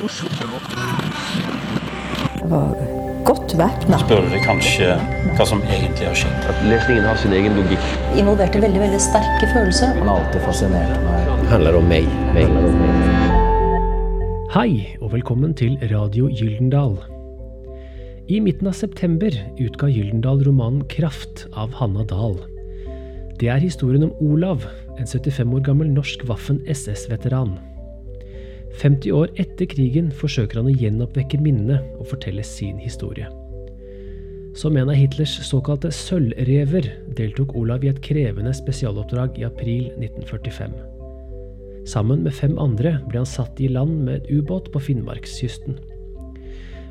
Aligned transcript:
Det 0.00 0.08
var 2.48 2.70
godt 3.24 3.52
væpna. 3.58 3.98
spør 4.00 4.22
dere 4.24 4.38
kanskje 4.40 4.94
hva 5.36 5.44
som 5.44 5.60
egentlig 5.66 6.06
har 6.08 6.16
skjedd. 6.16 6.46
At 6.48 6.62
lesningen 6.64 7.04
har 7.04 7.20
sin 7.20 7.34
egen 7.36 7.52
logikk. 7.58 7.84
Involverte 8.16 8.62
veldig 8.64 8.80
veldig 8.80 9.00
sterke 9.04 9.50
følelser. 9.52 9.92
Han 9.98 10.08
har 10.08 10.22
alltid 10.22 10.40
fascinert 10.46 10.96
meg. 11.04 11.28
Det 11.42 11.52
handler 11.52 11.76
om 11.82 11.92
meg. 11.92 12.08
meg. 12.32 12.48
Hei, 14.56 14.96
og 15.02 15.12
velkommen 15.12 15.52
til 15.54 15.76
Radio 15.92 16.32
Gyldendal. 16.32 16.96
I 18.32 18.40
midten 18.40 18.72
av 18.72 18.80
september 18.80 19.36
utga 19.60 19.92
Gyldendal 19.92 20.46
romanen 20.48 20.86
Kraft 20.88 21.44
av 21.52 21.76
Hanna 21.76 22.08
Dahl. 22.08 22.40
Det 23.36 23.52
er 23.52 23.60
historien 23.60 24.08
om 24.08 24.16
Olav, 24.24 24.64
en 24.96 25.04
75 25.06 25.52
år 25.60 25.68
gammel 25.68 25.92
norsk 25.92 26.24
Waffen-SS-veteran. 26.24 27.58
50 28.78 29.12
år 29.12 29.32
etter 29.40 29.66
krigen 29.68 30.12
forsøker 30.14 30.60
han 30.60 30.70
å 30.70 30.78
gjenoppvekke 30.78 31.40
minnene 31.42 31.80
og 31.98 32.06
fortelle 32.12 32.44
sin 32.46 32.78
historie. 32.80 33.26
Som 34.56 34.76
en 34.78 34.90
av 34.90 34.98
Hitlers 34.98 35.36
såkalte 35.46 35.92
sølvrever 35.94 36.88
deltok 37.18 37.54
Olav 37.58 37.84
i 37.84 37.90
et 37.92 38.00
krevende 38.02 38.54
spesialoppdrag 38.56 39.38
i 39.38 39.46
april 39.46 39.90
1945. 39.98 40.74
Sammen 41.90 42.24
med 42.24 42.34
fem 42.36 42.56
andre 42.60 42.96
ble 43.08 43.22
han 43.22 43.28
satt 43.28 43.60
i 43.62 43.70
land 43.70 44.02
med 44.06 44.20
et 44.20 44.30
ubåt 44.30 44.68
på 44.72 44.82
Finnmarkskysten. 44.90 45.78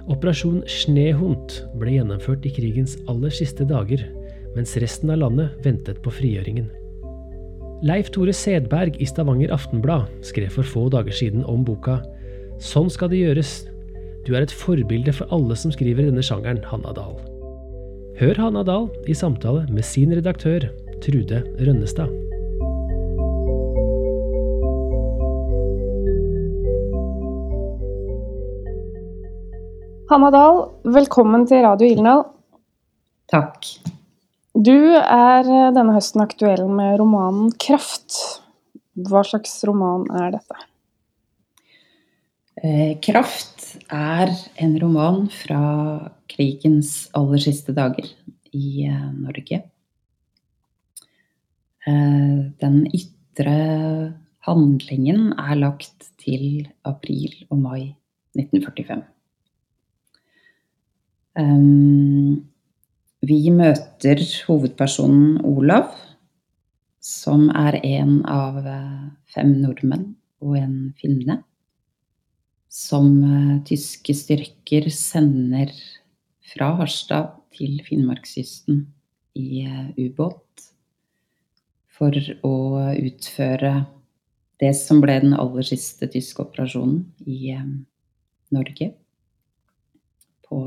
Operasjon 0.09 0.63
Snehund 0.65 1.59
ble 1.77 1.99
gjennomført 1.99 2.47
i 2.47 2.53
krigens 2.53 2.97
aller 3.11 3.33
siste 3.33 3.67
dager, 3.69 4.01
mens 4.55 4.73
resten 4.81 5.11
av 5.13 5.21
landet 5.21 5.59
ventet 5.65 5.99
på 6.01 6.13
frigjøringen. 6.15 6.71
Leif 7.79 8.09
Tore 8.11 8.33
Sedberg 8.35 8.97
i 8.99 9.05
Stavanger 9.07 9.53
Aftenblad 9.55 10.09
skrev 10.27 10.51
for 10.51 10.67
få 10.67 10.89
dager 10.91 11.15
siden 11.15 11.45
om 11.47 11.61
boka 11.63 12.01
Sånn 12.59 12.89
skal 12.91 13.07
det 13.07 13.21
gjøres. 13.21 13.51
Du 14.27 14.33
er 14.35 14.43
et 14.43 14.51
forbilde 14.51 15.13
for 15.15 15.31
alle 15.31 15.55
som 15.55 15.71
skriver 15.71 16.03
i 16.03 16.09
denne 16.09 16.23
sjangeren, 16.25 16.59
Hanna 16.67 16.91
Dahl. 16.91 17.15
Hør 18.19 18.41
Hanna 18.43 18.65
Dahl 18.67 18.89
i 19.07 19.15
samtale 19.15 19.63
med 19.71 19.87
sin 19.87 20.11
redaktør, 20.11 20.65
Trude 20.99 21.39
Rønnestad. 21.55 22.11
Hanna 30.11 30.33
Dahl, 30.35 30.65
velkommen 30.83 31.47
til 31.47 31.63
Radio 31.63 31.87
Ilendal. 31.87 32.27
Takk. 33.31 33.71
Du 34.57 34.73
er 34.73 35.45
eh, 35.45 35.69
denne 35.75 35.93
høsten 35.93 36.23
aktuell 36.23 36.65
med 36.73 36.97
romanen 36.99 37.51
'Kraft'. 37.53 38.41
Hva 38.97 39.21
slags 39.23 39.59
roman 39.69 40.07
er 40.09 40.33
dette? 40.33 40.57
Eh, 42.57 42.97
'Kraft' 42.97 43.77
er 43.93 44.33
en 44.57 44.73
roman 44.81 45.27
fra 45.29 46.09
krigens 46.27 47.09
aller 47.13 47.37
siste 47.45 47.75
dager 47.77 48.09
i 48.51 48.87
eh, 48.89 49.11
Norge. 49.13 49.61
Eh, 51.85 52.39
den 52.59 52.81
ytre 52.89 54.17
handlingen 54.49 55.33
er 55.37 55.55
lagt 55.61 56.09
til 56.17 56.67
april 56.83 57.45
og 57.51 57.61
mai 57.61 57.95
1945. 58.33 59.05
Um, 61.39 62.48
vi 63.25 63.49
møter 63.51 64.21
hovedpersonen 64.47 65.39
Olav, 65.47 65.91
som 67.03 67.47
er 67.55 67.79
en 67.83 68.19
av 68.27 68.59
eh, 68.63 69.07
fem 69.33 69.55
nordmenn 69.59 70.13
og 70.43 70.55
en 70.59 70.75
finne, 70.99 71.39
som 72.71 73.09
eh, 73.23 73.55
tyske 73.67 74.15
styrker 74.15 74.87
sender 74.93 75.73
fra 76.53 76.73
Harstad 76.79 77.35
til 77.55 77.79
Finnmarkskysten 77.87 78.85
i 79.39 79.65
eh, 79.65 79.89
ubåt 79.99 80.69
for 81.99 82.15
å 82.47 82.55
utføre 82.95 83.73
det 84.59 84.71
som 84.79 85.01
ble 85.03 85.17
den 85.23 85.35
aller 85.35 85.67
siste 85.67 86.07
tyske 86.11 86.45
operasjonen 86.45 87.03
i 87.27 87.51
Norge 88.55 88.93
på 90.47 90.61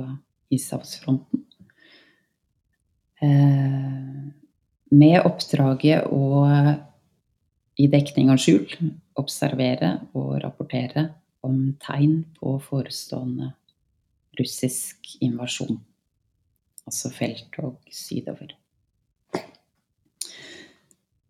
ishavsfronten. 0.53 1.47
Eh, 3.23 4.31
med 4.91 5.23
oppdraget 5.23 6.09
å 6.11 6.43
i 7.79 7.87
dekning 7.89 8.33
av 8.33 8.41
skjul 8.43 8.67
observere 9.21 9.95
og 10.19 10.41
rapportere 10.43 11.07
om 11.47 11.71
tegn 11.83 12.25
på 12.39 12.57
forestående 12.65 13.53
russisk 14.41 15.15
invasjon. 15.23 15.79
Altså 16.83 17.13
felttog 17.15 17.79
sydover. 17.95 18.57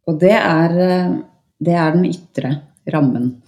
Og 0.09 0.19
det 0.19 0.35
er, 0.35 0.79
eh, 0.81 1.19
det 1.61 1.75
er 1.77 1.93
den 1.93 2.09
ytre 2.09 2.55
rammen. 2.89 3.43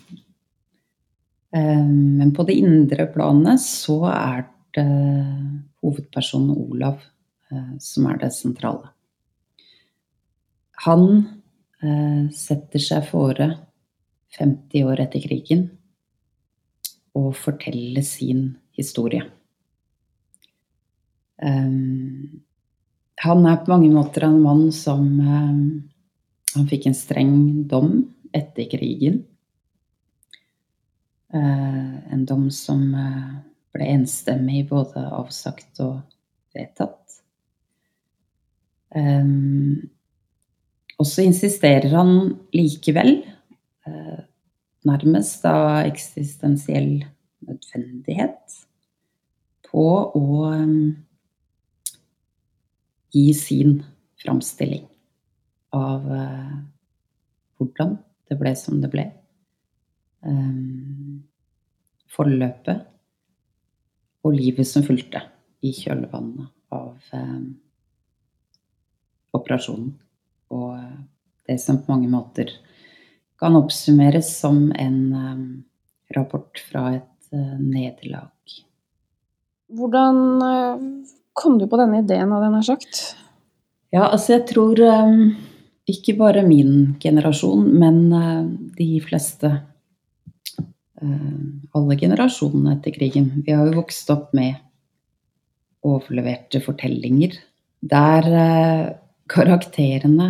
Eh, 1.54 1.86
Men 1.86 2.32
på 2.32 2.44
det 2.44 2.58
indre 2.60 3.06
planet 3.06 3.58
så 3.60 4.04
er 4.12 4.44
det 4.74 4.84
hovedpersonen 5.80 6.50
Olav 6.50 7.00
som 7.82 8.08
er 8.10 8.20
det 8.22 8.32
sentrale. 8.34 8.90
Han 10.84 11.06
eh, 11.82 12.26
setter 12.34 12.82
seg 12.82 13.06
fore 13.08 13.48
50 14.38 14.88
år 14.88 15.04
etter 15.04 15.22
krigen 15.22 15.68
og 17.14 17.34
forteller 17.38 18.02
sin 18.02 18.48
historie. 18.74 19.22
Um, 21.38 22.42
han 23.22 23.46
er 23.46 23.60
på 23.62 23.70
mange 23.70 23.90
måter 23.94 24.26
en 24.26 24.40
mann 24.42 24.68
som 24.72 25.06
Han 26.54 26.68
fikk 26.70 26.84
en 26.86 26.94
streng 26.94 27.64
dom 27.66 28.04
etter 28.30 28.68
krigen. 28.70 29.24
En 31.34 32.22
dom 32.28 32.44
som 32.54 32.84
ble 33.74 33.88
enstemmig 33.90 34.68
både 34.68 35.02
avsagt 35.18 35.80
og 35.82 35.96
vedtatt. 36.54 37.03
Um, 38.94 39.90
og 41.00 41.08
så 41.10 41.24
insisterer 41.26 41.90
han 41.96 42.12
likevel, 42.54 43.16
uh, 43.88 44.20
nærmest 44.86 45.44
av 45.48 45.88
eksistensiell 45.88 47.02
nødvendighet, 47.44 48.60
på 49.66 49.86
å 50.14 50.44
um, 50.54 50.94
gi 53.14 53.26
sin 53.34 53.80
framstilling 54.22 54.86
av 55.74 56.06
uh, 56.06 56.56
hvordan 57.58 57.98
det 58.30 58.38
ble 58.40 58.54
som 58.58 58.80
det 58.82 58.90
ble. 58.94 59.08
Um, 60.24 61.24
forløpet 62.14 62.86
og 64.24 64.36
livet 64.36 64.68
som 64.68 64.84
fulgte 64.86 65.20
i 65.64 65.72
kjølvannet 65.74 66.48
av 66.74 66.94
eh, 67.16 67.40
operasjonen. 69.34 69.92
Og 70.54 70.76
eh, 70.76 71.00
det 71.48 71.58
som 71.62 71.80
på 71.82 71.92
mange 71.92 72.10
måter 72.12 72.52
kan 73.40 73.56
oppsummeres 73.58 74.30
som 74.40 74.68
en 74.78 75.00
eh, 75.20 75.42
rapport 76.16 76.60
fra 76.70 76.86
et 76.98 77.34
eh, 77.34 77.58
nederlag. 77.58 78.30
Hvordan 79.74 80.18
kom 81.34 81.56
du 81.58 81.64
på 81.66 81.78
denne 81.80 82.02
ideen, 82.04 82.30
hadde 82.30 82.46
jeg 82.46 82.52
nær 82.52 82.66
sagt? 82.68 82.98
Ja, 83.94 84.04
altså 84.04 84.36
jeg 84.36 84.44
tror 84.52 84.78
ikke 85.90 86.14
bare 86.20 86.44
min 86.46 86.94
generasjon, 87.02 87.64
men 87.80 87.96
de 88.76 88.88
fleste 89.02 89.50
Alle 91.74 91.96
generasjonene 91.98 92.76
etter 92.76 92.94
krigen. 92.94 93.42
Vi 93.42 93.56
har 93.56 93.66
jo 93.66 93.80
vokst 93.80 94.12
opp 94.14 94.30
med 94.36 94.60
overleverte 95.82 96.62
fortellinger 96.62 97.34
der 97.84 98.28
karakterene 99.30 100.28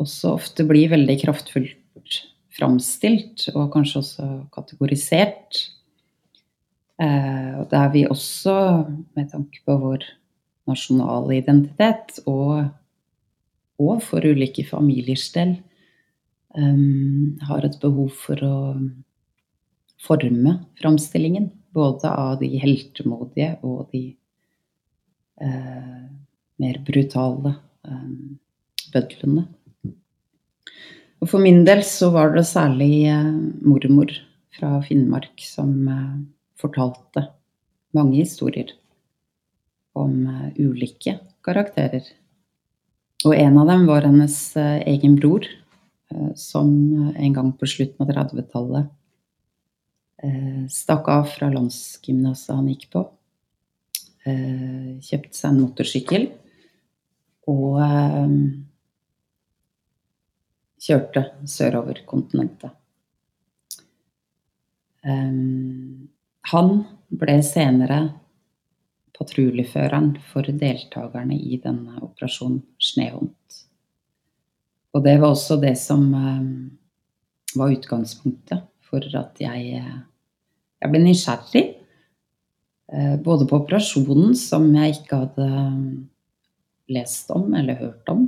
også 0.00 0.34
ofte 0.38 0.64
blir 0.68 0.92
veldig 0.92 1.16
kraftfullt 1.24 2.20
framstilt, 2.60 3.48
og 3.54 3.70
kanskje 3.74 4.00
også 4.02 4.28
kategorisert. 4.54 5.60
Eh, 7.00 7.60
der 7.70 7.92
vi 7.94 8.04
også, 8.08 8.54
med 9.16 9.30
tanke 9.32 9.62
på 9.64 9.76
vår 9.80 10.04
nasjonale 10.68 11.38
identitet 11.38 12.20
og, 12.28 12.66
og 13.80 14.02
for 14.04 14.20
ulike 14.20 14.66
familiers 14.68 15.30
del, 15.32 15.54
eh, 16.58 16.82
har 17.48 17.64
et 17.64 17.78
behov 17.80 18.12
for 18.26 18.44
å 18.44 18.58
forme 20.00 20.58
framstillingen. 20.80 21.50
Både 21.72 22.10
av 22.10 22.40
de 22.40 22.50
heltemodige 22.60 23.54
og 23.62 23.88
de 23.94 24.04
eh, 25.40 26.06
mer 26.60 26.78
brutale 26.86 27.56
eh, 27.88 28.06
bødlene. 28.92 29.46
Og 31.20 31.28
for 31.28 31.42
min 31.42 31.64
del 31.68 31.82
så 31.84 32.08
var 32.14 32.32
det 32.32 32.46
særlig 32.48 33.04
eh, 33.12 33.32
mormor 33.60 34.12
fra 34.56 34.78
Finnmark 34.84 35.42
som 35.44 35.72
eh, 35.88 36.14
fortalte 36.60 37.26
mange 37.96 38.22
historier 38.22 38.72
om 39.98 40.22
ulike 40.54 41.16
karakterer. 41.44 42.04
Og 43.26 43.34
en 43.34 43.58
av 43.60 43.66
dem 43.68 43.88
var 43.88 44.06
hennes 44.06 44.36
egen 44.56 45.16
bror, 45.18 45.44
som 46.38 46.70
en 47.10 47.34
gang 47.34 47.50
på 47.58 47.68
slutten 47.68 48.04
av 48.04 48.12
30-tallet 48.14 48.86
eh, 50.22 50.62
stakk 50.70 51.10
av 51.10 51.26
fra 51.34 51.50
landsgymnaset 51.52 52.54
han 52.54 52.70
gikk 52.70 52.86
på. 52.94 53.02
Kjøpte 54.24 55.36
seg 55.36 55.50
en 55.50 55.60
motorsykkel 55.64 56.26
og 57.48 57.80
eh, 57.84 58.34
kjørte 60.80 61.24
sørover 61.48 62.02
kontinentet. 62.08 62.72
Um, 65.00 66.08
han 66.52 66.72
ble 67.08 67.38
senere 67.44 68.00
patruljeføreren 69.16 70.12
for 70.28 70.44
deltakerne 70.44 71.36
i 71.36 71.56
denne 71.62 72.00
operasjonen 72.04 72.60
Snehånd. 72.80 73.32
Og 74.90 75.04
det 75.04 75.16
var 75.22 75.32
også 75.32 75.56
det 75.62 75.76
som 75.80 76.04
um, 76.12 76.52
var 77.56 77.72
utgangspunktet 77.72 78.64
for 78.90 79.04
at 79.16 79.40
jeg, 79.40 79.82
jeg 80.82 80.92
ble 80.92 81.02
nysgjerrig. 81.04 81.66
Både 83.22 83.46
på 83.46 83.60
operasjonen, 83.60 84.32
som 84.34 84.64
jeg 84.74 84.96
ikke 84.96 85.20
hadde 85.20 85.50
lest 86.90 87.30
om 87.30 87.54
eller 87.54 87.78
hørt 87.78 88.08
om, 88.12 88.26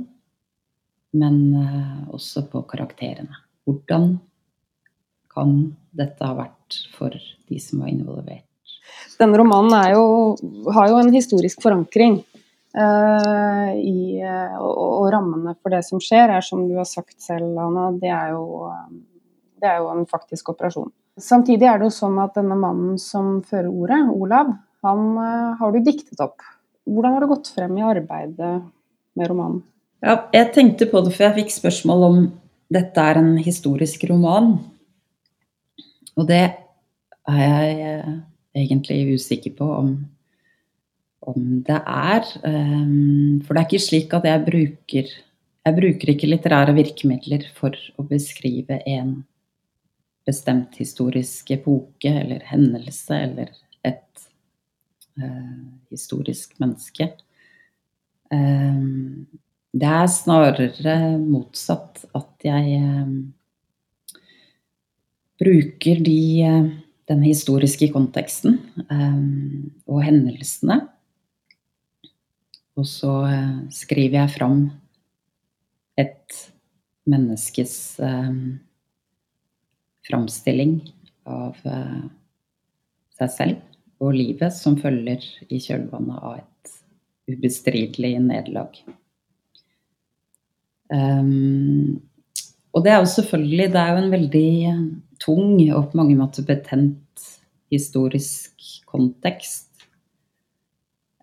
men 1.13 1.39
uh, 1.55 2.13
også 2.15 2.45
på 2.49 2.63
karakterene. 2.69 3.35
Hvordan 3.67 4.17
kan 5.33 5.53
dette 5.95 6.25
ha 6.25 6.35
vært 6.37 6.79
for 6.95 7.13
de 7.13 7.59
som 7.61 7.83
var 7.83 7.91
involvert? 7.93 8.47
Denne 9.19 9.37
romanen 9.39 9.93
jo, 9.93 10.05
har 10.73 10.89
jo 10.91 10.99
en 11.01 11.13
historisk 11.13 11.61
forankring. 11.63 12.21
Uh, 12.73 13.69
i, 13.77 14.17
uh, 14.25 14.55
og, 14.57 14.73
og, 14.73 15.03
rammene 15.13 15.53
for 15.61 15.69
det 15.75 15.83
som 15.85 16.01
skjer, 16.01 16.31
er 16.33 16.41
som 16.41 16.63
du 16.65 16.73
har 16.79 16.87
sagt 16.89 17.19
selv, 17.21 17.51
Anna, 17.61 17.91
det 18.01 18.09
er 18.09 18.31
jo, 18.33 18.71
det 19.61 19.69
er 19.69 19.83
jo 19.83 19.91
en 19.91 20.07
faktisk 20.09 20.49
operasjon. 20.55 20.89
Samtidig 21.21 21.67
er 21.69 21.77
det 21.77 21.91
jo 21.91 21.93
sånn 21.93 22.17
at 22.23 22.33
denne 22.33 22.57
mannen 22.57 22.97
som 22.97 23.43
fører 23.45 23.69
ordet, 23.69 23.99
Olav, 24.09 24.49
han 24.81 25.05
uh, 25.19 25.53
har 25.59 25.75
du 25.75 25.83
diktet 25.85 26.23
opp. 26.25 26.41
Hvordan 26.83 27.15
har 27.15 27.23
det 27.23 27.31
gått 27.31 27.51
frem 27.55 27.77
i 27.79 27.85
arbeidet 27.85 28.53
med 29.15 29.29
romanen? 29.29 29.61
Ja, 30.03 30.17
jeg 30.35 30.51
tenkte 30.55 30.89
på 30.91 30.99
det, 31.05 31.13
for 31.15 31.29
jeg 31.29 31.37
fikk 31.37 31.53
spørsmål 31.53 32.05
om 32.09 32.17
dette 32.73 32.99
er 32.99 33.19
en 33.21 33.37
historisk 33.39 34.03
roman. 34.09 34.57
Og 36.19 36.27
det 36.29 36.43
er 36.43 37.39
jeg 37.39 37.77
eh, 37.87 38.09
egentlig 38.63 39.15
usikker 39.15 39.55
på 39.57 39.67
om, 39.77 39.93
om 41.23 41.45
det 41.65 41.79
er. 41.79 42.27
Um, 42.43 43.39
for 43.45 43.53
det 43.53 43.61
er 43.61 43.69
ikke 43.69 43.87
slik 43.87 44.17
at 44.17 44.27
jeg 44.29 44.47
bruker 44.49 45.13
Jeg 45.63 45.75
bruker 45.77 46.09
ikke 46.11 46.27
litterære 46.27 46.73
virkemidler 46.75 47.45
for 47.55 47.71
å 47.95 48.03
beskrive 48.03 48.81
en 48.83 49.21
bestemt 50.27 50.75
historisk 50.75 51.53
epoke 51.55 52.11
eller 52.11 52.43
hendelse 52.49 53.15
eller 53.15 53.53
et 53.87 54.25
historisk 55.93 56.55
menneske. 56.61 57.11
Um, 58.33 59.25
det 59.73 59.89
er 59.89 60.09
snarere 60.09 60.95
motsatt 61.21 62.03
at 62.17 62.45
jeg 62.45 62.77
um, 62.81 63.33
bruker 65.41 66.01
de, 66.05 66.19
eh, 66.45 66.67
den 67.09 67.23
historiske 67.25 67.89
konteksten 67.91 68.59
og 69.89 69.99
hendelsene. 70.05 70.77
Og 72.79 72.85
så 72.87 73.11
skriver 73.73 74.21
jeg 74.21 74.33
fram 74.37 74.61
et 75.99 76.37
menneskes 77.09 77.75
framstilling 80.07 80.77
av 81.27 81.59
seg 83.19 83.35
selv 83.35 83.72
og 84.03 84.15
livet 84.17 84.53
som 84.55 84.75
følger 84.79 85.23
i 85.47 85.59
kjølvannet 85.63 86.19
av 86.19 86.41
et 86.41 86.73
ubestridelig 87.33 88.17
nederlag. 88.23 88.75
Um, 90.93 92.01
og 92.75 92.83
det 92.85 92.91
er 92.91 92.99
jo 92.99 93.07
selvfølgelig 93.09 93.65
Det 93.71 93.79
er 93.79 93.87
jo 93.89 94.01
en 94.01 94.11
veldig 94.11 94.49
tung 95.23 95.53
og 95.73 95.87
på 95.89 95.97
mange 95.97 96.17
måter 96.19 96.45
betent 96.45 97.23
historisk 97.73 98.83
kontekst. 98.91 99.69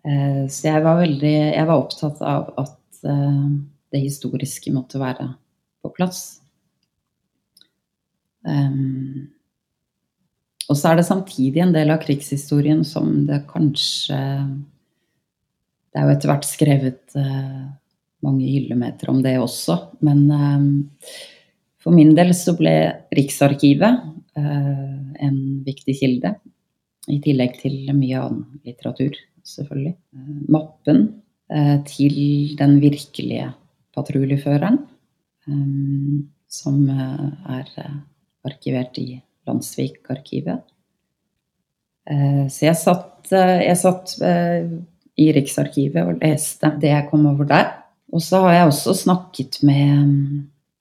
Uh, 0.01 0.49
så 0.49 0.73
jeg 0.73 0.85
var 0.87 1.03
veldig 1.03 1.35
Jeg 1.37 1.67
var 1.69 1.77
opptatt 1.77 2.23
av 2.25 2.49
at 2.65 3.03
uh, 3.05 3.51
det 3.93 4.05
historiske 4.07 4.73
måtte 4.73 5.03
være 5.03 5.29
på 5.85 5.93
plass. 5.95 6.41
Um, 8.41 9.29
og 10.71 10.79
så 10.79 10.93
er 10.93 11.01
det 11.01 11.09
samtidig 11.09 11.65
en 11.65 11.75
del 11.75 11.91
av 11.91 11.99
krigshistorien 12.05 12.85
som 12.87 13.25
det 13.27 13.43
kanskje 13.51 14.19
Det 15.91 15.99
er 15.99 16.07
jo 16.07 16.15
etter 16.15 16.31
hvert 16.31 16.47
skrevet 16.47 17.17
uh, 17.19 17.67
mange 18.23 18.47
hyllemeter 18.47 19.11
om 19.11 19.19
det 19.25 19.33
også, 19.43 19.75
men 20.07 20.21
um, 20.31 20.69
for 21.81 21.97
min 21.97 22.13
del 22.17 22.33
så 22.37 22.55
ble 22.59 22.75
Riksarkivet 23.17 24.03
eh, 24.37 24.97
en 25.27 25.39
viktig 25.67 25.97
kilde. 25.97 26.35
I 27.11 27.19
tillegg 27.25 27.57
til 27.63 27.89
mye 27.97 28.21
annen 28.21 28.61
litteratur, 28.69 29.17
selvfølgelig. 29.47 29.95
Eh, 30.17 30.35
mappen 30.53 31.03
eh, 31.53 31.79
til 31.89 32.21
den 32.61 32.77
virkelige 32.85 33.51
patruljeføreren, 33.97 34.85
som 36.51 36.77
er 36.93 37.71
arkivert 38.47 39.01
i 39.03 39.17
Landsvik-arkivet. 39.51 40.63
Så 42.11 42.65
jeg 42.65 42.79
satt, 42.81 43.29
jeg 43.31 43.77
satt 43.79 44.17
i 45.21 45.27
Riksarkivet 45.37 46.01
og 46.01 46.23
leste 46.25 46.73
det 46.81 46.91
jeg 46.91 47.07
kom 47.11 47.29
over 47.29 47.47
der. 47.47 47.69
Og 48.11 48.25
så 48.25 48.41
har 48.47 48.57
jeg 48.57 48.71
også 48.71 48.97
snakket 49.05 49.61
med 49.69 50.17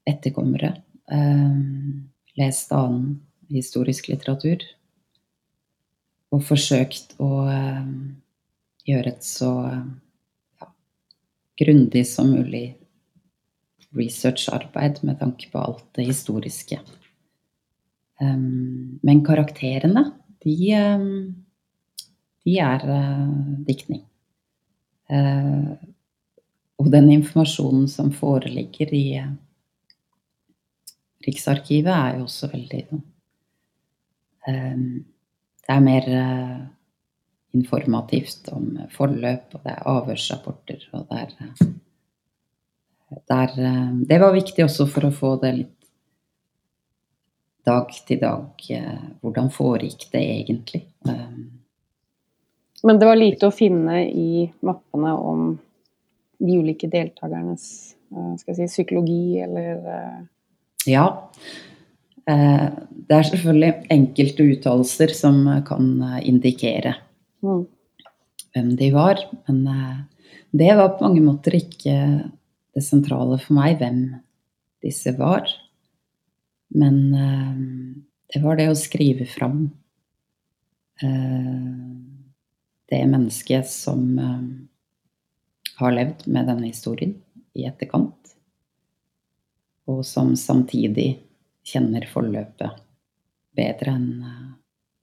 etterkommere 0.10 0.72
Ehm, 1.12 2.10
lest 2.38 2.72
annen 2.72 3.20
historisk 3.50 4.12
litteratur. 4.12 4.62
Og 6.30 6.44
forsøkt 6.46 7.16
å 7.18 7.32
gjøre 8.86 9.16
et 9.16 9.26
så 9.26 9.50
ja, 9.66 10.68
grundig 11.58 12.06
som 12.06 12.30
mulig 12.36 12.68
researcharbeid 13.98 15.02
med 15.02 15.18
tanke 15.22 15.50
på 15.50 15.64
alt 15.64 15.88
det 15.98 16.06
historiske. 16.12 16.78
Um, 18.20 19.00
men 19.04 19.22
karakterene, 19.24 20.04
de, 20.44 20.56
um, 20.76 21.36
de 22.44 22.56
er 22.60 22.84
uh, 22.84 23.30
diktning. 23.68 24.02
Uh, 25.10 25.78
og 26.80 26.92
den 26.92 27.08
informasjonen 27.14 27.88
som 27.92 28.12
foreligger 28.16 28.92
i 28.96 29.06
uh, 29.24 29.32
Riksarkivet 31.26 31.92
er 31.92 32.20
jo 32.20 32.28
også 32.28 32.48
veldig 32.52 32.84
um, 32.94 34.84
Det 35.64 35.74
er 35.74 35.82
mer 35.84 36.06
informativt 37.54 38.48
om 38.54 38.78
forløp, 38.94 39.56
og 39.56 39.66
det 39.66 39.74
er 39.74 39.90
avhørsrapporter, 39.90 40.86
og 40.94 41.08
det 41.10 41.24
er, 41.24 41.34
er 43.40 43.58
uh, 43.58 43.92
Det 44.12 44.22
var 44.22 44.36
viktig 44.36 44.64
også 44.68 44.88
for 44.92 45.08
å 45.08 45.16
få 45.16 45.36
det 45.44 45.56
litt 45.58 45.79
dag 47.68 47.94
til 48.08 48.22
dag. 48.22 48.50
Uh, 48.70 49.08
hvordan 49.22 49.50
foregikk 49.54 50.08
det 50.14 50.24
egentlig? 50.24 50.84
Um, 51.08 51.50
men 52.84 53.00
det 53.00 53.10
var 53.10 53.20
lite 53.20 53.50
å 53.50 53.56
finne 53.56 54.06
i 54.08 54.46
mappene 54.64 55.16
om 55.18 55.48
de 56.40 56.60
ulike 56.62 56.88
deltakernes 56.88 57.64
skal 58.40 58.56
si, 58.56 58.66
psykologi 58.72 59.42
eller 59.44 59.82
ja. 60.88 61.06
Eh, 62.30 62.66
det 63.10 63.16
er 63.16 63.28
selvfølgelig 63.30 63.90
enkelte 63.96 64.48
uttalelser 64.54 65.14
som 65.18 65.42
kan 65.68 65.92
eh, 66.06 66.20
indikere 66.30 66.96
mm. 67.46 67.64
hvem 68.54 68.74
de 68.80 68.90
var. 68.94 69.24
Men 69.48 69.64
eh, 69.74 69.96
det 70.62 70.74
var 70.78 70.96
på 70.98 71.08
mange 71.08 71.24
måter 71.26 71.58
ikke 71.58 71.96
det 72.76 72.86
sentrale 72.86 73.40
for 73.42 73.58
meg, 73.58 73.80
hvem 73.80 74.04
disse 74.86 75.16
var. 75.18 75.50
Men 76.70 76.98
det 78.30 78.42
var 78.44 78.60
det 78.60 78.68
å 78.70 78.78
skrive 78.78 79.26
fram 79.26 79.64
det 82.90 83.00
mennesket 83.10 83.66
som 83.72 84.04
har 85.80 85.96
levd 85.96 86.28
med 86.30 86.46
denne 86.52 86.70
historien 86.70 87.16
i 87.58 87.66
etterkant 87.66 88.20
og 89.90 90.06
som 90.06 90.36
samtidig 90.38 91.10
kjenner 91.66 92.06
forløpet 92.10 92.78
bedre 93.58 93.96
enn 93.98 94.10
eh, 94.24 94.48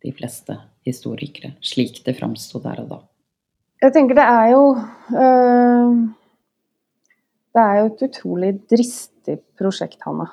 de 0.07 0.13
fleste 0.15 0.55
historikere, 0.87 1.57
slik 1.65 2.03
det 2.07 2.15
framsto 2.19 2.61
der 2.63 2.85
og 2.85 2.91
da. 2.93 3.01
Jeg 3.83 3.93
tenker 3.97 4.17
det 4.17 4.25
er 4.25 4.51
jo 4.55 4.61
øh, 5.21 5.97
Det 7.57 7.63
er 7.63 7.79
jo 7.81 7.89
et 7.91 8.05
utrolig 8.07 8.53
dristig 8.71 9.39
prosjekt, 9.59 9.99
Hanna. 10.07 10.29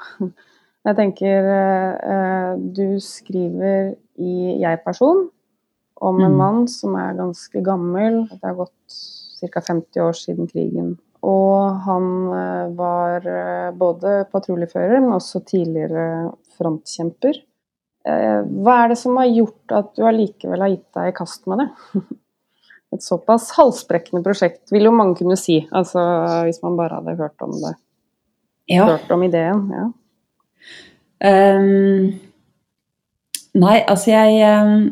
Jeg 0.84 0.96
tenker 0.98 1.46
øh, 1.48 2.58
Du 2.76 3.00
skriver 3.00 3.94
i 4.20 4.60
jeg-person 4.62 5.30
om 6.04 6.20
en 6.20 6.32
Mm. 6.34 6.38
mann 6.38 6.68
som 6.68 6.96
er 7.00 7.14
ganske 7.16 7.62
gammel. 7.64 8.28
Det 8.30 8.44
har 8.44 8.56
gått 8.58 8.98
ca. 9.40 9.62
50 9.62 10.02
år 10.04 10.14
siden 10.18 10.48
krigen. 10.52 10.98
Og 11.24 11.80
han 11.86 12.04
øh, 12.28 12.74
var 12.78 13.22
både 13.80 14.26
patruljefører, 14.32 15.00
men 15.00 15.14
også 15.16 15.40
tidligere 15.48 16.34
frontkjemper. 16.58 17.40
Eh, 18.06 18.42
Hva 18.44 18.76
er 18.84 18.90
det 18.92 18.98
som 19.00 19.16
har 19.16 19.30
gjort 19.32 19.72
at 19.72 19.94
du 19.96 20.04
allikevel 20.04 20.60
har 20.60 20.74
gitt 20.76 20.90
deg 21.00 21.08
i 21.14 21.16
kast 21.16 21.48
med 21.48 21.64
det? 21.64 21.70
Et 22.94 23.02
såpass 23.02 23.52
halsbrekkende 23.56 24.22
prosjekt, 24.22 24.68
vil 24.72 24.84
jo 24.84 24.92
mange 24.92 25.16
kunne 25.18 25.38
si. 25.40 25.62
Altså 25.72 26.04
hvis 26.46 26.60
man 26.62 26.76
bare 26.78 27.00
hadde 27.00 27.16
hørt 27.18 27.42
om 27.42 27.56
det. 27.64 27.72
Ja. 28.70 28.86
Hørt 28.92 29.10
om 29.16 29.24
ideen. 29.24 29.64
Ja. 29.72 29.88
Ehm, 31.24 32.20
nei, 33.56 33.78
altså 33.88 34.12
jeg 34.12 34.64
um, 34.64 34.88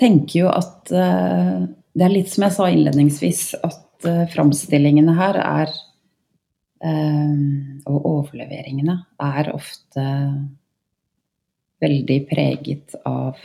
tenker 0.00 0.42
jo 0.42 0.50
at 0.52 0.90
uh, 0.92 1.68
Det 1.90 2.06
er 2.06 2.12
litt 2.12 2.30
som 2.30 2.44
jeg 2.46 2.56
sa 2.56 2.68
innledningsvis, 2.70 3.44
at 3.64 4.08
uh, 4.08 4.26
framstillingene 4.34 5.14
her 5.16 5.40
er 5.40 5.72
um, 6.84 7.80
Og 7.88 8.08
overleveringene 8.14 8.98
er 9.30 9.52
ofte 9.54 10.06
veldig 11.80 12.18
preget 12.28 12.92
av 13.08 13.38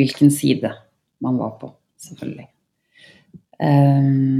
hvilken 0.00 0.30
side 0.32 0.70
man 1.20 1.36
var 1.36 1.58
på, 1.60 1.68
selvfølgelig. 2.00 2.46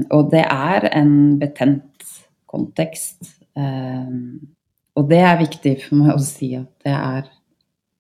Og 0.09 0.31
det 0.33 0.41
er 0.41 0.87
en 0.97 1.11
betent 1.37 2.07
kontekst. 2.49 3.35
ehm, 3.61 4.41
og 4.99 5.11
det 5.11 5.21
er 5.23 5.41
viktig 5.41 5.75
for 5.85 6.01
meg 6.01 6.17
å 6.17 6.23
si 6.23 6.53
at 6.59 6.71
det 6.85 6.95
er 6.95 7.29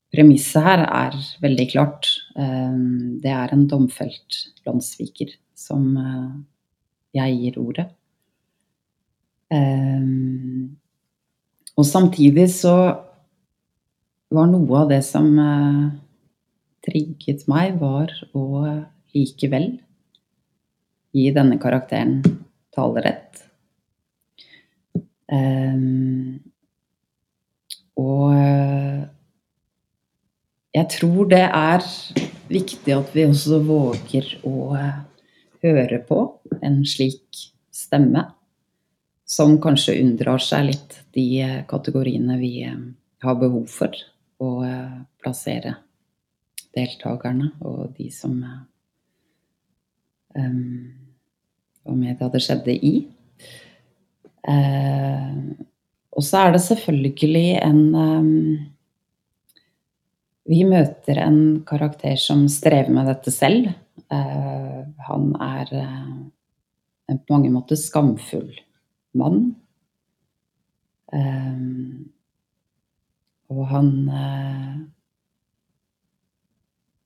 Premisset 0.09 0.64
her 0.64 0.83
er 0.87 1.17
veldig 1.43 1.67
klart. 1.69 2.09
Ehm, 2.40 3.21
Det 3.21 3.28
er 3.31 3.52
en 3.52 3.67
domfelt 3.69 4.38
landssviker 4.64 5.35
som 5.55 5.85
eh, 6.00 6.31
jeg 7.19 7.37
gir 7.43 7.59
ordet. 7.61 7.90
Ehm, 9.52 10.76
Og 11.76 11.85
samtidig 11.85 12.49
så 12.50 12.75
var 14.33 14.49
noe 14.49 14.81
av 14.81 14.88
det 14.88 15.02
som 15.05 15.28
eh, 15.38 15.90
trigget 16.88 17.45
meg, 17.47 17.76
var 17.78 18.11
å 18.35 18.64
likevel 19.14 19.78
gi 21.12 21.31
denne 21.37 21.61
karakteren 21.61 22.23
talerett. 22.75 23.45
Ehm, 25.28 26.40
og 27.99 28.35
eh, 28.37 29.02
jeg 30.78 30.90
tror 30.95 31.28
det 31.33 31.45
er 31.45 31.85
viktig 32.49 32.95
at 32.95 33.14
vi 33.14 33.26
også 33.26 33.61
våger 33.67 34.31
å 34.47 34.75
eh, 34.78 35.00
høre 35.64 35.99
på 36.07 36.21
en 36.62 36.85
slik 36.87 37.40
stemme, 37.75 38.28
som 39.28 39.59
kanskje 39.61 39.99
unndrar 40.00 40.40
seg 40.40 40.71
litt 40.71 41.00
de 41.17 41.26
eh, 41.43 41.59
kategoriene 41.69 42.38
vi 42.40 42.52
har 42.64 43.40
behov 43.40 43.67
for 43.73 43.93
å 44.38 44.49
plassere 45.19 45.75
deltakerne 46.76 47.49
og 47.67 47.97
de 47.97 48.07
som 48.14 48.37
um, 50.38 50.61
var 51.83 51.97
med 51.99 52.21
da 52.21 52.28
det 52.31 52.43
skjedde 52.45 52.76
i. 52.78 52.93
og 56.17 56.25
så 56.25 56.45
er 56.47 56.57
det 56.57 56.65
selvfølgelig 56.65 57.61
en 57.62 57.83
em, 57.95 58.35
vi 60.49 60.62
møter 60.65 61.21
en 61.21 61.41
karakter 61.69 62.17
som 62.17 62.47
strever 62.49 62.88
med 62.93 63.11
dette 63.11 63.33
selv. 63.35 63.69
Eh, 64.09 64.79
han 65.09 65.25
er 65.45 65.73
eh, 65.77 66.12
en 67.12 67.19
på 67.21 67.35
mange 67.35 67.50
måter 67.53 67.77
skamfull 67.77 68.55
mann. 69.19 69.50
Eh, 71.12 71.67
og 73.53 73.67
han 73.73 73.93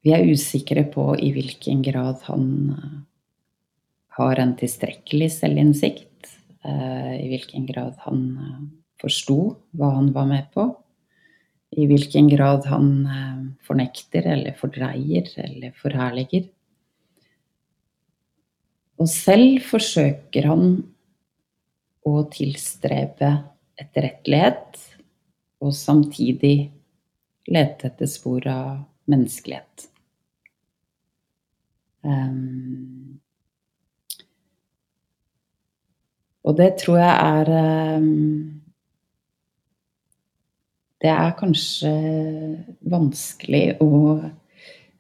Vi 0.02 0.10
er 0.10 0.26
usikre 0.26 0.82
på 0.90 1.12
i 1.14 1.28
hvilken 1.30 1.84
grad 1.86 2.24
han 2.26 2.46
har 4.18 4.40
en 4.42 4.56
tilstrekkelig 4.58 5.28
selvinnsikt. 5.30 6.32
I 6.66 7.28
hvilken 7.30 7.68
grad 7.68 8.00
han 8.02 8.24
forsto 9.02 9.38
hva 9.76 9.92
han 9.98 10.12
var 10.14 10.30
med 10.30 10.48
på 10.54 10.68
i 11.72 11.86
hvilken 11.88 12.28
grad 12.28 12.66
han 12.68 12.88
eh, 13.08 13.44
fornekter 13.64 14.26
eller 14.34 14.56
fordreier 14.58 15.28
eller 15.40 15.72
forherliger. 15.80 16.50
Og 19.00 19.08
selv 19.10 19.62
forsøker 19.66 20.46
han 20.50 20.66
å 22.06 22.14
tilstrebe 22.34 23.30
etterrettelighet, 23.80 24.78
og 25.62 25.74
samtidig 25.74 26.56
lete 27.50 27.88
etter 27.88 28.10
spor 28.10 28.46
av 28.50 28.82
menneskelighet. 29.10 29.86
Um, 32.02 33.20
og 36.42 36.58
det 36.58 36.72
tror 36.82 36.98
jeg 36.98 37.12
er 37.14 37.52
ehm, 37.54 38.61
det 41.02 41.10
er 41.10 41.34
kanskje 41.34 41.90
vanskelig 42.86 43.64
å 43.82 43.88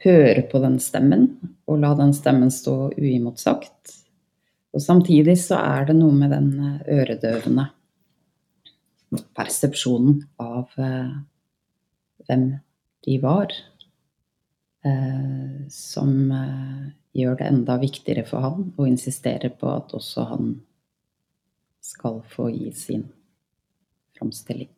høre 0.02 0.42
på 0.50 0.60
den 0.64 0.80
stemmen 0.82 1.28
og 1.70 1.78
la 1.84 1.92
den 1.98 2.10
stemmen 2.16 2.50
stå 2.50 2.90
uimotsagt. 2.96 3.94
Og 4.72 4.82
samtidig 4.82 5.36
så 5.38 5.60
er 5.60 5.86
det 5.90 5.96
noe 5.98 6.14
med 6.16 6.34
den 6.34 6.50
øredøvende 6.90 7.68
persepsjonen 9.36 10.22
av 10.40 10.72
eh, 10.80 11.14
hvem 12.26 12.46
de 13.04 13.16
var, 13.22 13.52
eh, 14.88 15.62
som 15.70 16.12
eh, 16.32 16.84
gjør 17.20 17.38
det 17.38 17.50
enda 17.52 17.78
viktigere 17.82 18.26
for 18.26 18.48
han 18.48 18.70
å 18.74 18.88
insistere 18.88 19.52
på 19.52 19.70
at 19.70 19.92
også 19.94 20.28
han 20.32 20.54
skal 21.84 22.22
få 22.32 22.48
gi 22.54 22.72
sin 22.74 23.10
framstilling 24.16 24.72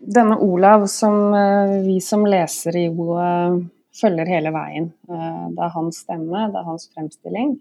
denne 0.00 0.36
Olav 0.38 0.86
som 0.86 1.34
eh, 1.34 1.80
vi 1.86 2.00
som 2.00 2.26
lesere 2.28 2.86
jo 2.86 3.16
eh, 3.20 3.56
følger 3.96 4.30
hele 4.30 4.52
veien. 4.54 4.90
Eh, 5.08 5.46
det 5.54 5.64
er 5.64 5.74
hans 5.74 6.02
stemme, 6.04 6.46
det 6.52 6.60
er 6.60 6.68
hans 6.68 6.90
fremstilling. 6.92 7.56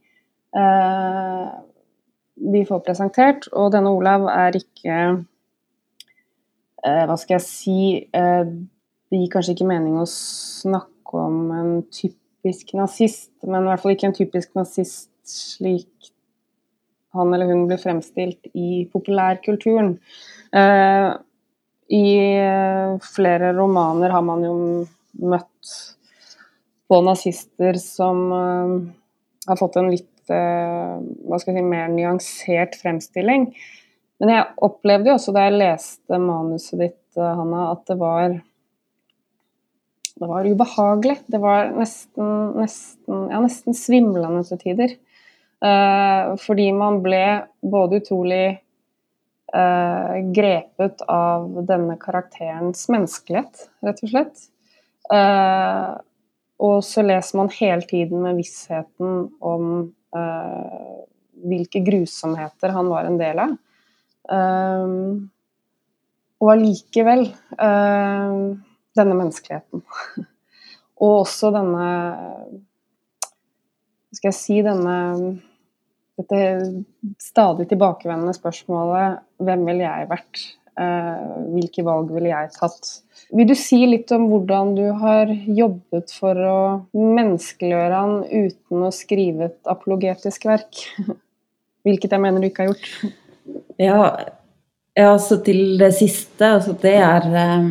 Vi 2.36 2.62
får 2.64 2.80
presentert, 2.86 3.50
og 3.52 3.74
denne 3.74 3.92
Olav 3.92 4.30
er 4.32 4.56
ikke 4.56 5.00
Hva 6.80 7.18
skal 7.20 7.34
jeg 7.34 7.44
si 7.44 7.80
Det 8.14 9.18
gir 9.20 9.34
kanskje 9.34 9.56
ikke 9.58 9.68
mening 9.68 9.98
å 10.00 10.06
snakke 10.08 11.20
om 11.26 11.52
en 11.52 11.74
typisk 11.92 12.72
nazist, 12.80 13.34
men 13.44 13.66
i 13.66 13.68
hvert 13.68 13.84
fall 13.84 13.98
ikke 13.98 14.08
en 14.14 14.16
typisk 14.16 14.56
nazist 14.56 15.12
slik 15.28 16.14
han 17.16 17.36
eller 17.36 17.52
hun 17.52 17.68
blir 17.68 17.84
fremstilt 17.84 18.48
i 18.56 18.86
populærkulturen. 18.96 19.98
I 21.94 22.06
eh, 22.42 22.96
flere 23.14 23.54
romaner 23.54 24.10
har 24.10 24.24
man 24.26 24.44
jo 24.46 24.56
møtt 25.22 25.74
på 26.90 27.00
nazister 27.02 27.78
som 27.82 28.26
uh, 28.32 28.74
har 29.48 29.58
fått 29.58 29.78
en 29.80 29.90
litt 29.90 30.30
uh, 30.30 31.02
hva 31.26 31.40
skal 31.42 31.56
jeg 31.56 31.64
si, 31.64 31.70
mer 31.70 31.88
nyansert 31.94 32.78
fremstilling. 32.78 33.48
Men 34.22 34.32
jeg 34.32 34.52
opplevde 34.66 35.10
jo 35.12 35.16
også 35.18 35.34
da 35.36 35.48
jeg 35.48 35.58
leste 35.58 36.20
manuset 36.22 36.78
ditt, 36.82 37.02
Hanna, 37.16 37.72
at 37.72 37.86
det 37.90 37.96
var 38.00 38.36
det 40.16 40.30
var 40.30 40.48
ubehagelig. 40.48 41.18
Det 41.32 41.40
var 41.44 41.74
nesten, 41.76 42.30
nesten, 42.56 43.26
ja, 43.32 43.42
nesten 43.44 43.76
svimlende 43.76 44.46
til 44.48 44.62
tider. 44.62 44.96
fordi 46.44 46.66
man 46.76 47.02
ble 47.04 47.24
både 47.64 48.00
utrolig 48.00 48.60
Uh, 49.56 50.18
grepet 50.36 51.00
av 51.08 51.48
denne 51.64 51.96
karakterens 52.02 52.90
menneskelighet, 52.92 53.70
rett 53.86 54.02
og 54.04 54.12
slett. 54.12 54.42
Eh, 55.14 55.92
og 56.66 56.80
så 56.84 57.04
leser 57.06 57.38
man 57.40 57.52
hele 57.54 57.86
tiden 57.86 58.24
med 58.24 58.40
vissheten 58.40 59.30
om 59.44 59.66
eh, 60.18 60.96
hvilke 61.46 61.80
grusomheter 61.86 62.74
han 62.74 62.90
var 62.90 63.06
en 63.06 63.20
del 63.22 63.42
av. 63.44 63.56
og 66.42 66.50
allikevel 66.52 67.28
denne 68.96 69.18
menneskeligheten. 69.20 69.84
Og 71.04 71.20
også 71.26 71.52
denne 71.54 71.88
Hva 74.08 74.16
skal 74.16 74.30
jeg 74.32 74.38
si 74.40 74.62
Denne 74.66 74.96
Dette 76.16 76.42
stadig 77.20 77.68
tilbakevendende 77.72 78.36
spørsmålet 78.38 79.20
Hvem 79.44 79.66
ville 79.68 79.84
jeg 79.84 80.08
vært? 80.12 80.44
Eh, 80.76 81.36
hvilke 81.54 81.86
valg 81.88 82.10
ville 82.12 82.32
jeg 82.32 82.52
tatt? 82.56 82.90
Vil 83.36 83.48
du 83.48 83.54
si 83.56 83.80
litt 83.88 84.12
om 84.16 84.26
hvordan 84.28 84.74
du 84.76 84.84
har 85.00 85.32
jobbet 85.32 86.12
for 86.12 86.36
å 86.36 86.58
menneskeliggjøre 86.92 88.02
han 88.02 88.18
uten 88.28 88.84
å 88.84 88.92
skrive 88.96 89.50
et 89.50 89.72
apologetisk 89.72 90.48
verk? 90.50 90.82
Hvilket 91.86 92.16
jeg 92.16 92.22
mener 92.24 92.42
du 92.42 92.50
ikke 92.50 92.66
har 92.66 92.74
gjort. 92.74 93.16
Ja, 93.80 93.98
ja 94.98 95.10
altså 95.14 95.38
til 95.46 95.78
det 95.80 95.92
siste. 95.96 96.50
Altså 96.58 96.76
det, 96.82 96.96
er, 96.98 97.28
eh, 97.40 97.68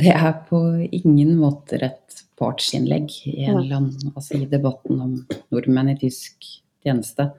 det 0.00 0.14
er 0.14 0.36
på 0.48 0.62
ingen 0.86 1.34
måte 1.40 1.80
et 1.82 2.22
partsinnlegg 2.40 3.12
i, 3.28 3.50
altså 3.50 4.38
i 4.38 4.46
debatten 4.48 5.02
om 5.02 5.18
nordmenn 5.52 5.92
i 5.92 5.98
tysk 6.00 6.48
tjeneste. 6.84 7.34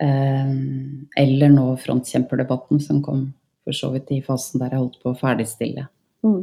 Eh, 0.00 0.52
eller 1.20 1.52
nå 1.52 1.66
frontkjemperdebatten 1.82 2.80
som 2.80 3.02
kom 3.04 3.26
for 3.64 3.76
så 3.76 3.90
vidt 3.94 4.10
i 4.14 4.22
fasen 4.24 4.62
der 4.62 4.72
jeg 4.74 4.82
holdt 4.82 5.00
på 5.02 5.12
å 5.12 5.18
ferdigstille 5.18 5.86
mm. 6.24 6.42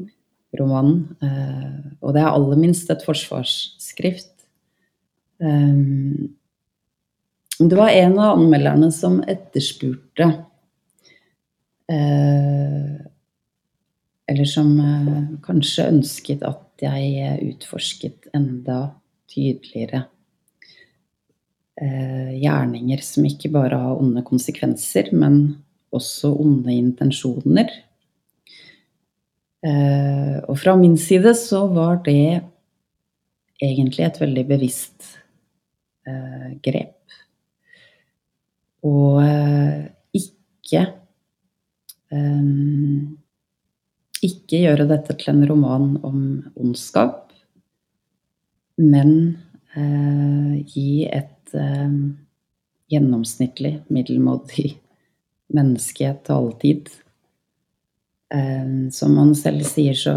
romanen. 0.60 1.00
Eh, 1.24 1.94
og 2.02 2.14
det 2.16 2.24
er 2.24 2.32
aller 2.32 2.60
minst 2.62 2.92
et 2.94 3.06
forsvarsskrift. 3.06 4.34
Um, 5.38 6.38
det 7.60 7.78
var 7.78 7.90
en 7.90 8.16
av 8.18 8.38
anmelderne 8.38 8.88
som 8.94 9.20
etterspurte 9.22 10.26
eh, 11.90 12.96
Eller 14.30 14.50
som 14.50 14.72
eh, 14.82 15.28
kanskje 15.46 15.86
ønsket 15.92 16.42
at 16.46 16.82
jeg 16.82 17.38
utforsket 17.52 18.30
enda 18.38 18.80
tydeligere 19.30 20.04
gjerninger 21.78 23.02
som 23.06 23.26
ikke 23.28 23.52
bare 23.54 23.78
har 23.78 24.00
onde 24.02 24.24
konsekvenser, 24.26 25.12
men 25.14 25.58
også 25.94 26.32
onde 26.42 26.74
intensjoner. 26.74 27.70
Eh, 29.66 30.38
og 30.46 30.58
fra 30.62 30.76
min 30.78 30.98
side 31.02 31.34
så 31.38 31.64
var 31.74 32.02
det 32.06 32.44
egentlig 33.64 34.06
et 34.06 34.20
veldig 34.22 34.44
bevisst 34.52 35.08
eh, 36.08 36.54
grep. 36.64 36.94
Og 38.86 39.24
eh, 39.26 39.88
ikke 40.18 40.86
ikke 44.24 44.62
gjøre 44.62 44.86
dette 44.88 45.16
til 45.20 45.34
en 45.34 45.44
roman 45.50 45.90
om 46.08 46.20
ondskap, 46.56 47.34
men 48.80 49.12
gi 50.72 51.04
et 51.04 51.34
gjennomsnittlig, 51.54 53.76
middelmådig 53.94 54.72
menneske 55.58 56.14
til 56.24 56.36
all 56.36 56.52
tid. 56.62 56.90
Som 58.92 59.14
han 59.16 59.32
selv 59.40 59.64
sier, 59.64 59.96
så 59.96 60.16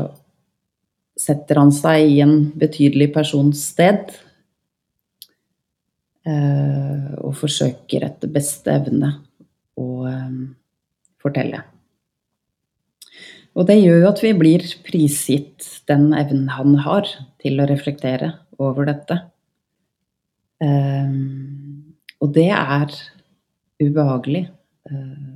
setter 1.20 1.60
han 1.60 1.70
seg 1.70 2.08
i 2.10 2.16
en 2.24 2.50
betydelig 2.58 3.12
persons 3.14 3.60
sted. 3.70 4.10
Eh, 6.26 7.06
og 7.22 7.36
forsøker 7.38 8.08
etter 8.08 8.32
beste 8.34 8.74
evne 8.74 9.12
å 9.78 9.86
fortelle. 11.20 11.62
Og 13.58 13.66
det 13.68 13.80
gjør 13.80 14.04
jo 14.04 14.10
at 14.10 14.22
vi 14.22 14.30
blir 14.36 14.64
prisgitt 14.86 15.66
den 15.90 16.10
evnen 16.16 16.48
han 16.54 16.76
har 16.84 17.08
til 17.42 17.60
å 17.60 17.68
reflektere 17.68 18.32
over 18.62 18.86
dette. 18.88 19.18
Og 20.60 22.32
det 22.36 22.50
er 22.52 22.92
ubehagelig. 23.80 24.42
Eh, 24.90 25.30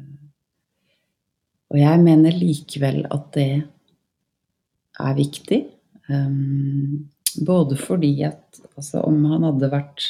og 1.72 1.81
jeg 1.81 2.03
mener 2.05 2.37
likevel 2.38 3.01
at 3.11 3.31
det 3.35 3.48
er 5.01 5.16
viktig. 5.18 5.64
Um, 6.07 7.09
både 7.40 7.79
fordi 7.81 8.12
at 8.27 8.61
altså, 8.77 9.01
om 9.01 9.25
han 9.31 9.46
hadde 9.48 9.72
vært 9.72 10.05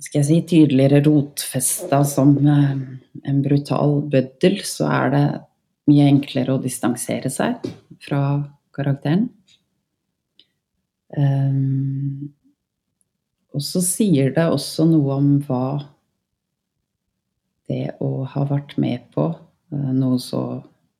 skal 0.00 0.20
jeg 0.20 0.28
si, 0.28 0.38
tydeligere 0.46 1.02
rotfesta 1.04 2.02
som 2.06 2.36
uh, 2.46 2.76
en 3.26 3.42
brutal 3.44 3.98
bøddel, 4.12 4.60
så 4.64 4.88
er 4.92 5.12
det 5.14 5.24
mye 5.90 6.06
enklere 6.12 6.54
å 6.54 6.62
distansere 6.62 7.32
seg 7.32 7.66
fra 8.04 8.22
karakteren. 8.76 9.28
Um, 11.16 12.35
og 13.56 13.64
så 13.64 13.80
sier 13.80 14.34
det 14.36 14.44
også 14.52 14.84
noe 14.90 15.16
om 15.16 15.28
hva 15.48 15.66
det 17.70 17.96
å 18.04 18.26
ha 18.28 18.44
vært 18.46 18.76
med 18.78 19.06
på 19.14 19.30
uh, 19.32 19.92
noe 19.96 20.18
så 20.22 20.42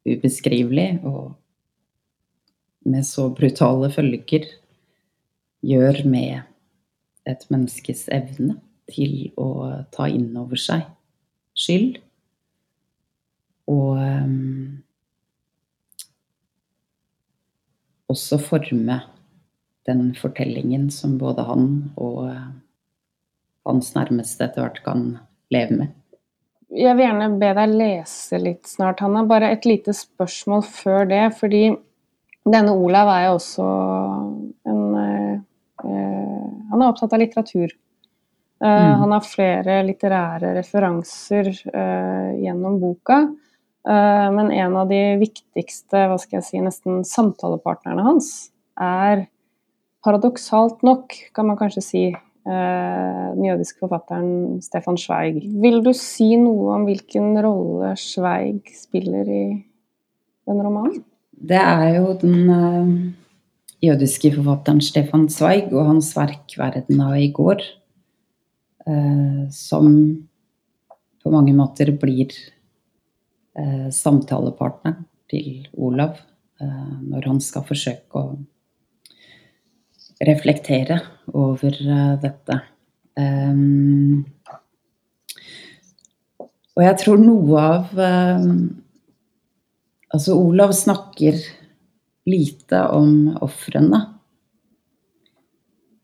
ubeskrivelig 0.07 1.03
og 1.07 1.35
med 2.87 3.05
så 3.07 3.27
brutale 3.35 3.90
følger 3.92 4.47
gjør 5.66 6.01
med 6.07 6.47
et 7.27 7.45
menneskes 7.51 8.07
evne 8.14 8.57
til 8.88 9.33
å 9.37 9.83
ta 9.95 10.07
inn 10.07 10.31
over 10.38 10.61
seg 10.61 10.85
skyld. 11.59 11.99
Og 13.66 13.99
um, 13.99 14.79
også 18.14 18.38
forme 18.38 19.01
den 19.87 20.11
fortellingen 20.18 20.90
som 20.94 21.16
både 21.20 21.44
han 21.46 21.68
og 21.96 22.27
uh, 22.31 22.49
hans 23.66 23.94
nærmeste 23.96 24.46
etter 24.46 24.64
hvert 24.64 24.83
kan 24.87 25.07
leve 25.55 25.81
med. 25.81 25.94
Jeg 26.77 26.96
vil 26.99 27.07
gjerne 27.07 27.29
be 27.38 27.53
deg 27.57 27.75
lese 27.79 28.38
litt 28.42 28.66
snart, 28.68 29.01
Hanna. 29.05 29.22
Bare 29.29 29.53
et 29.55 29.66
lite 29.68 29.94
spørsmål 29.94 30.64
før 30.66 31.07
det. 31.09 31.22
Fordi 31.38 31.68
denne 32.46 32.75
Olav 32.75 33.11
er 33.12 33.27
jo 33.29 33.37
også 33.38 33.66
en 34.70 34.83
eh, 35.01 35.35
eh, 35.87 36.46
Han 36.72 36.83
er 36.83 36.88
opptatt 36.88 37.14
av 37.14 37.22
litteratur. 37.22 37.70
Uh, 38.57 38.66
mm. 38.66 38.92
Han 39.03 39.12
har 39.12 39.27
flere 39.29 39.81
litterære 39.85 40.55
referanser 40.57 41.51
uh, 41.53 42.31
gjennom 42.40 42.79
boka. 42.81 43.20
Uh, 43.87 44.29
men 44.33 44.49
en 44.51 44.79
av 44.81 44.88
de 44.88 45.01
viktigste 45.20 46.07
hva 46.09 46.16
skal 46.18 46.40
jeg 46.40 46.46
si, 46.46 46.62
nesten 46.64 47.05
samtalepartnerne 47.07 48.07
hans 48.07 48.31
er 48.81 49.27
paradoksalt 50.07 50.85
nok, 50.87 51.14
kan 51.35 51.49
man 51.49 51.59
kanskje 51.59 51.83
si, 51.83 52.03
eh, 52.14 53.27
den 53.35 53.45
jødiske 53.49 53.83
forfatteren 53.83 54.62
Stefan 54.62 54.99
Zweig. 55.01 55.42
Vil 55.62 55.83
du 55.83 55.92
si 55.97 56.37
noe 56.40 56.77
om 56.77 56.87
hvilken 56.87 57.35
rolle 57.42 57.95
Zweig 57.99 58.71
spiller 58.75 59.27
i 59.27 59.45
den 60.47 60.62
romanen? 60.62 61.03
Det 61.37 61.59
er 61.61 61.99
jo 61.99 62.14
den 62.16 62.49
uh, 62.49 62.92
jødiske 63.85 64.31
forfatteren 64.38 64.81
Stefan 64.81 65.27
Zweig 65.29 65.73
og 65.75 65.90
hans 65.90 66.14
verk 66.16 66.55
'Verden 66.57 67.03
av 67.03 67.19
i 67.19 67.29
går' 67.29 67.66
uh, 68.88 69.51
som 69.51 69.90
på 71.23 71.33
mange 71.35 71.53
måter 71.53 71.90
blir 71.99 72.31
samtalepartneren 73.90 75.07
til 75.33 75.64
Olav 75.81 76.19
når 76.61 77.25
han 77.25 77.38
skal 77.40 77.64
forsøke 77.64 78.21
å 78.21 78.35
reflektere 80.24 81.00
over 81.37 81.76
dette. 82.22 82.61
Um, 83.16 84.24
og 86.76 86.83
jeg 86.85 86.98
tror 87.02 87.22
noe 87.22 87.62
av 87.62 88.02
Altså, 90.16 90.37
Olav 90.38 90.70
snakker 90.72 91.35
lite 92.31 92.79
om 92.94 93.37
ofrene. 93.42 93.98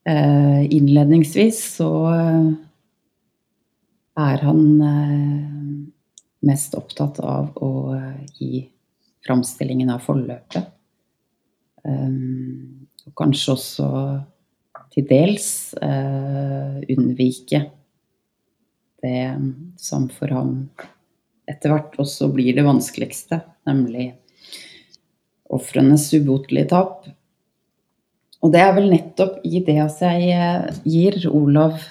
Eh, 0.09 0.75
innledningsvis 0.75 1.61
så 1.77 1.91
eh, 2.11 2.47
er 4.19 4.43
han 4.43 4.63
eh, 4.83 5.67
mest 6.49 6.75
opptatt 6.75 7.21
av 7.23 7.53
å 7.63 7.71
eh, 7.95 8.25
gi 8.35 8.65
framstillingen 9.23 9.93
av 9.95 10.03
forløpet. 10.03 10.73
Eh, 11.87 12.19
og 13.07 13.15
kanskje 13.19 13.55
også 13.57 13.89
til 14.93 15.07
dels 15.09 15.49
eh, 15.83 16.83
unnvike 16.93 17.63
det 19.03 19.23
som 19.81 20.07
for 20.13 20.31
ham 20.31 20.53
etter 21.51 21.73
hvert 21.73 21.97
også 22.01 22.29
blir 22.33 22.55
det 22.57 22.65
vanskeligste, 22.67 23.41
nemlig 23.67 24.13
ofrenes 25.53 26.07
ubotelige 26.15 26.71
tap. 26.71 27.09
Og 28.43 28.53
det 28.55 28.63
er 28.63 28.73
vel 28.77 28.89
nettopp 28.91 29.43
i 29.47 29.61
det 29.65 29.79
at 29.83 30.01
jeg 30.03 30.31
eh, 30.35 30.71
gir 30.87 31.19
Olav 31.31 31.83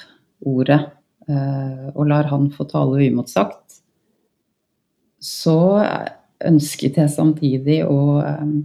ordet 0.42 0.80
eh, 1.30 1.92
og 1.94 2.08
lar 2.10 2.32
han 2.32 2.50
få 2.54 2.66
tale 2.72 3.04
uimotsagt, 3.04 3.82
så 5.22 5.60
ønsket 6.42 6.98
jeg 6.98 7.14
samtidig 7.14 7.82
å 7.86 8.20
eh, 8.24 8.56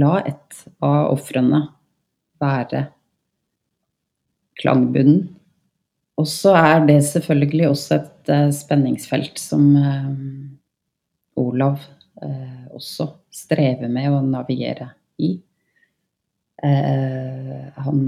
la 0.00 0.14
et 0.24 0.64
av 0.82 1.12
ofrene 1.12 1.66
være 2.40 2.86
klangbunnen. 4.60 5.28
Og 6.20 6.28
så 6.28 6.52
er 6.58 6.84
det 6.88 6.98
selvfølgelig 7.08 7.68
også 7.70 7.96
et 7.96 8.32
uh, 8.32 8.50
spenningsfelt 8.52 9.40
som 9.40 9.70
uh, 9.76 10.10
Olav 11.40 11.78
uh, 12.20 12.66
også 12.76 13.08
strever 13.32 13.88
med 13.88 14.10
å 14.12 14.20
navigere 14.26 14.92
i. 15.20 15.38
han 16.60 18.00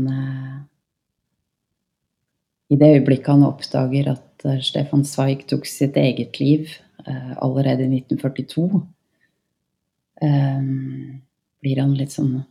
I 2.69 2.77
det 2.77 2.89
øyeblikket 2.99 3.31
han 3.31 3.47
oppdager 3.47 4.11
at 4.13 4.45
Stefan 4.61 5.07
Zweig 5.09 5.47
tok 5.49 5.65
sitt 5.65 5.97
eget 5.97 6.37
liv 6.37 6.75
allerede 7.41 7.87
i 7.87 8.03
1942, 8.03 8.83
blir 11.65 11.81
han 11.81 11.97
litt 11.97 12.13
sånn 12.13 12.43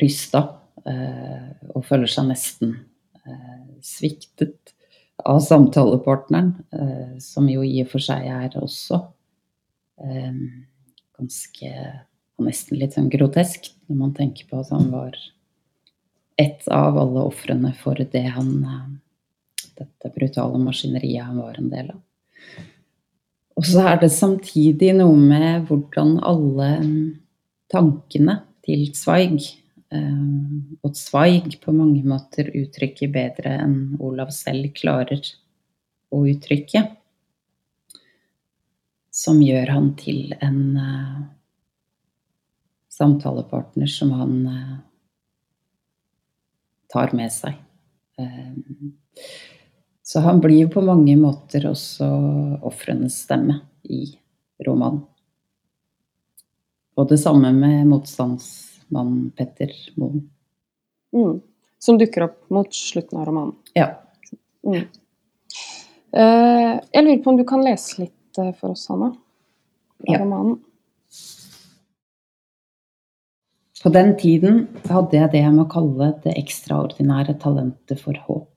rysta 0.00 0.46
og 0.86 1.84
føler 1.84 2.10
seg 2.10 2.28
nesten 2.28 2.74
sviktet 3.84 4.72
av 5.24 5.40
samtalepartneren, 5.40 6.54
eh, 6.72 7.18
som 7.18 7.48
jo 7.50 7.64
i 7.64 7.82
og 7.82 7.90
for 7.92 8.02
seg 8.02 8.28
er 8.30 8.58
også 8.60 9.02
eh, 10.04 10.44
ganske 11.18 11.72
Nesten 12.38 12.78
litt 12.78 12.92
sånn 12.94 13.08
grotesk 13.10 13.64
når 13.90 13.96
man 13.98 14.10
tenker 14.14 14.46
på 14.46 14.60
at 14.60 14.68
han 14.70 14.92
var 14.92 15.16
ett 16.38 16.68
av 16.70 16.94
alle 17.00 17.24
ofrene 17.26 17.72
for 17.74 17.98
det 17.98 18.28
han 18.30 18.52
eh, 18.62 18.84
Dette 19.78 20.10
brutale 20.14 20.58
maskineriet 20.62 21.26
han 21.26 21.40
var 21.42 21.58
en 21.58 21.66
del 21.70 21.90
av. 21.90 21.98
Og 23.58 23.66
så 23.66 23.82
er 23.90 23.98
det 24.02 24.12
samtidig 24.14 24.92
noe 24.94 25.14
med 25.18 25.66
hvordan 25.66 26.16
alle 26.26 26.68
tankene 27.70 28.40
til 28.66 28.88
Zweig 28.94 29.50
og 29.88 30.90
eh, 30.90 30.94
Zweig 30.96 31.54
på 31.62 31.72
mange 31.72 32.02
måter 32.04 32.50
uttrykker 32.52 33.08
bedre 33.12 33.54
enn 33.62 33.96
Olav 34.04 34.32
selv 34.36 34.68
klarer 34.76 35.22
å 36.12 36.24
uttrykke. 36.28 36.84
Som 39.08 39.40
gjør 39.42 39.72
han 39.72 39.88
til 39.98 40.34
en 40.44 40.60
uh, 40.78 41.22
samtalepartner 42.92 43.88
som 43.90 44.12
han 44.14 44.36
uh, 44.46 44.76
tar 46.92 47.16
med 47.18 47.32
seg. 47.34 47.56
Uh, 48.20 48.54
så 50.04 50.22
han 50.22 50.38
blir 50.44 50.66
jo 50.66 50.70
på 50.76 50.84
mange 50.84 51.16
måter 51.18 51.66
også 51.72 52.06
ofrenes 52.68 53.24
stemme 53.24 53.58
i 53.82 54.04
romanen. 54.64 55.02
Og 56.98 57.08
det 57.10 57.18
samme 57.22 57.50
med 57.56 57.88
motstands 57.90 58.67
mann 58.94 59.30
Petter 59.36 59.72
Moen. 59.96 60.26
Mm. 61.14 61.40
Som 61.78 61.98
dukker 61.98 62.26
opp 62.28 62.38
mot 62.50 62.74
slutten 62.74 63.20
av 63.20 63.26
romanen. 63.28 63.54
Ja. 63.78 63.90
Mm. 64.66 64.88
Uh, 66.16 66.80
jeg 66.92 67.04
lurer 67.04 67.20
på 67.22 67.32
om 67.32 67.38
du 67.38 67.44
kan 67.48 67.62
lese 67.64 68.02
litt 68.02 68.40
uh, 68.40 68.50
for 68.56 68.72
oss, 68.72 68.86
Hanna, 68.90 69.12
fra 70.00 70.16
ja. 70.16 70.22
romanen? 70.22 70.58
På 73.82 73.92
den 73.94 74.16
tiden 74.18 74.64
hadde 74.90 75.20
jeg 75.20 75.30
det 75.32 75.42
jeg 75.44 75.54
må 75.54 75.68
kalle 75.70 76.10
det 76.24 76.34
ekstraordinære 76.40 77.36
talentet 77.42 78.00
for 78.02 78.18
håp. 78.26 78.50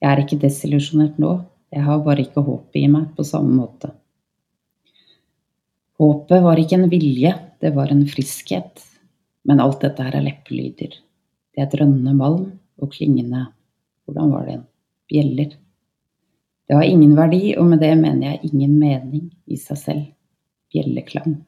Jeg 0.00 0.10
er 0.10 0.22
ikke 0.22 0.40
desillusjonert 0.40 1.20
nå, 1.20 1.34
jeg 1.74 1.84
har 1.84 2.00
bare 2.06 2.24
ikke 2.24 2.44
håpet 2.44 2.80
i 2.80 2.88
meg 2.92 3.10
på 3.16 3.26
samme 3.26 3.52
måte. 3.58 3.92
Håpet 6.00 6.42
var 6.42 6.58
ikke 6.58 6.78
en 6.80 6.90
vilje, 6.90 7.30
det 7.62 7.70
var 7.76 7.92
en 7.92 8.02
friskhet. 8.10 8.82
Men 9.46 9.60
alt 9.62 9.82
dette 9.84 10.02
her 10.02 10.16
er 10.18 10.24
leppelyder. 10.24 10.96
Det 11.54 11.62
er 11.62 11.70
drønnende 11.70 12.16
malm 12.18 12.48
og 12.82 12.94
klingende 12.96 13.46
Hvordan 14.04 14.32
var 14.34 14.48
det? 14.48 14.58
Bjeller. 15.08 15.54
Det 16.68 16.76
har 16.76 16.84
ingen 16.84 17.14
verdi, 17.16 17.54
og 17.56 17.70
med 17.70 17.80
det 17.80 17.94
mener 17.96 18.26
jeg 18.26 18.50
ingen 18.50 18.74
mening 18.80 19.30
i 19.48 19.56
seg 19.60 19.78
selv. 19.80 20.02
Bjelleklang. 20.72 21.38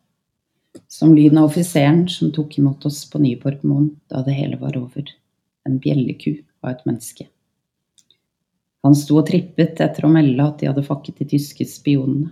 Som 0.88 1.12
lyden 1.16 1.40
av 1.40 1.50
offiseren 1.50 2.06
som 2.12 2.32
tok 2.32 2.56
imot 2.60 2.86
oss 2.88 3.02
på 3.10 3.20
Nyborgmoen 3.20 3.90
da 4.12 4.22
det 4.24 4.38
hele 4.38 4.60
var 4.60 4.76
over. 4.80 5.04
En 5.68 5.76
bjelleku 5.82 6.38
av 6.62 6.70
et 6.72 6.86
menneske. 6.88 7.28
Han 8.86 8.96
sto 8.96 9.18
og 9.20 9.26
trippet 9.28 9.80
etter 9.82 10.06
å 10.06 10.12
melde 10.12 10.44
at 10.46 10.60
de 10.60 10.70
hadde 10.70 10.86
fakket 10.86 11.20
de 11.20 11.30
tyske 11.34 11.66
spionene. 11.68 12.30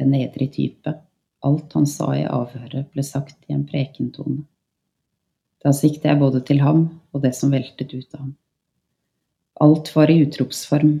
En 0.00 0.12
nedrig 0.14 0.52
type 0.54 0.94
Alt 1.46 1.72
han 1.72 1.86
sa 1.88 2.10
i 2.16 2.26
avhøret, 2.28 2.90
ble 2.92 3.04
sagt 3.06 3.38
i 3.48 3.54
en 3.56 3.64
prekentone. 3.68 4.42
Da 5.64 5.72
sikter 5.76 6.12
jeg 6.12 6.20
både 6.20 6.40
til 6.48 6.60
ham 6.64 6.86
og 7.12 7.24
det 7.24 7.32
som 7.36 7.52
veltet 7.52 7.92
ut 7.92 8.08
av 8.16 8.20
ham. 8.22 8.34
Alt 9.60 9.90
var 9.92 10.12
i 10.12 10.20
utropsform, 10.24 11.00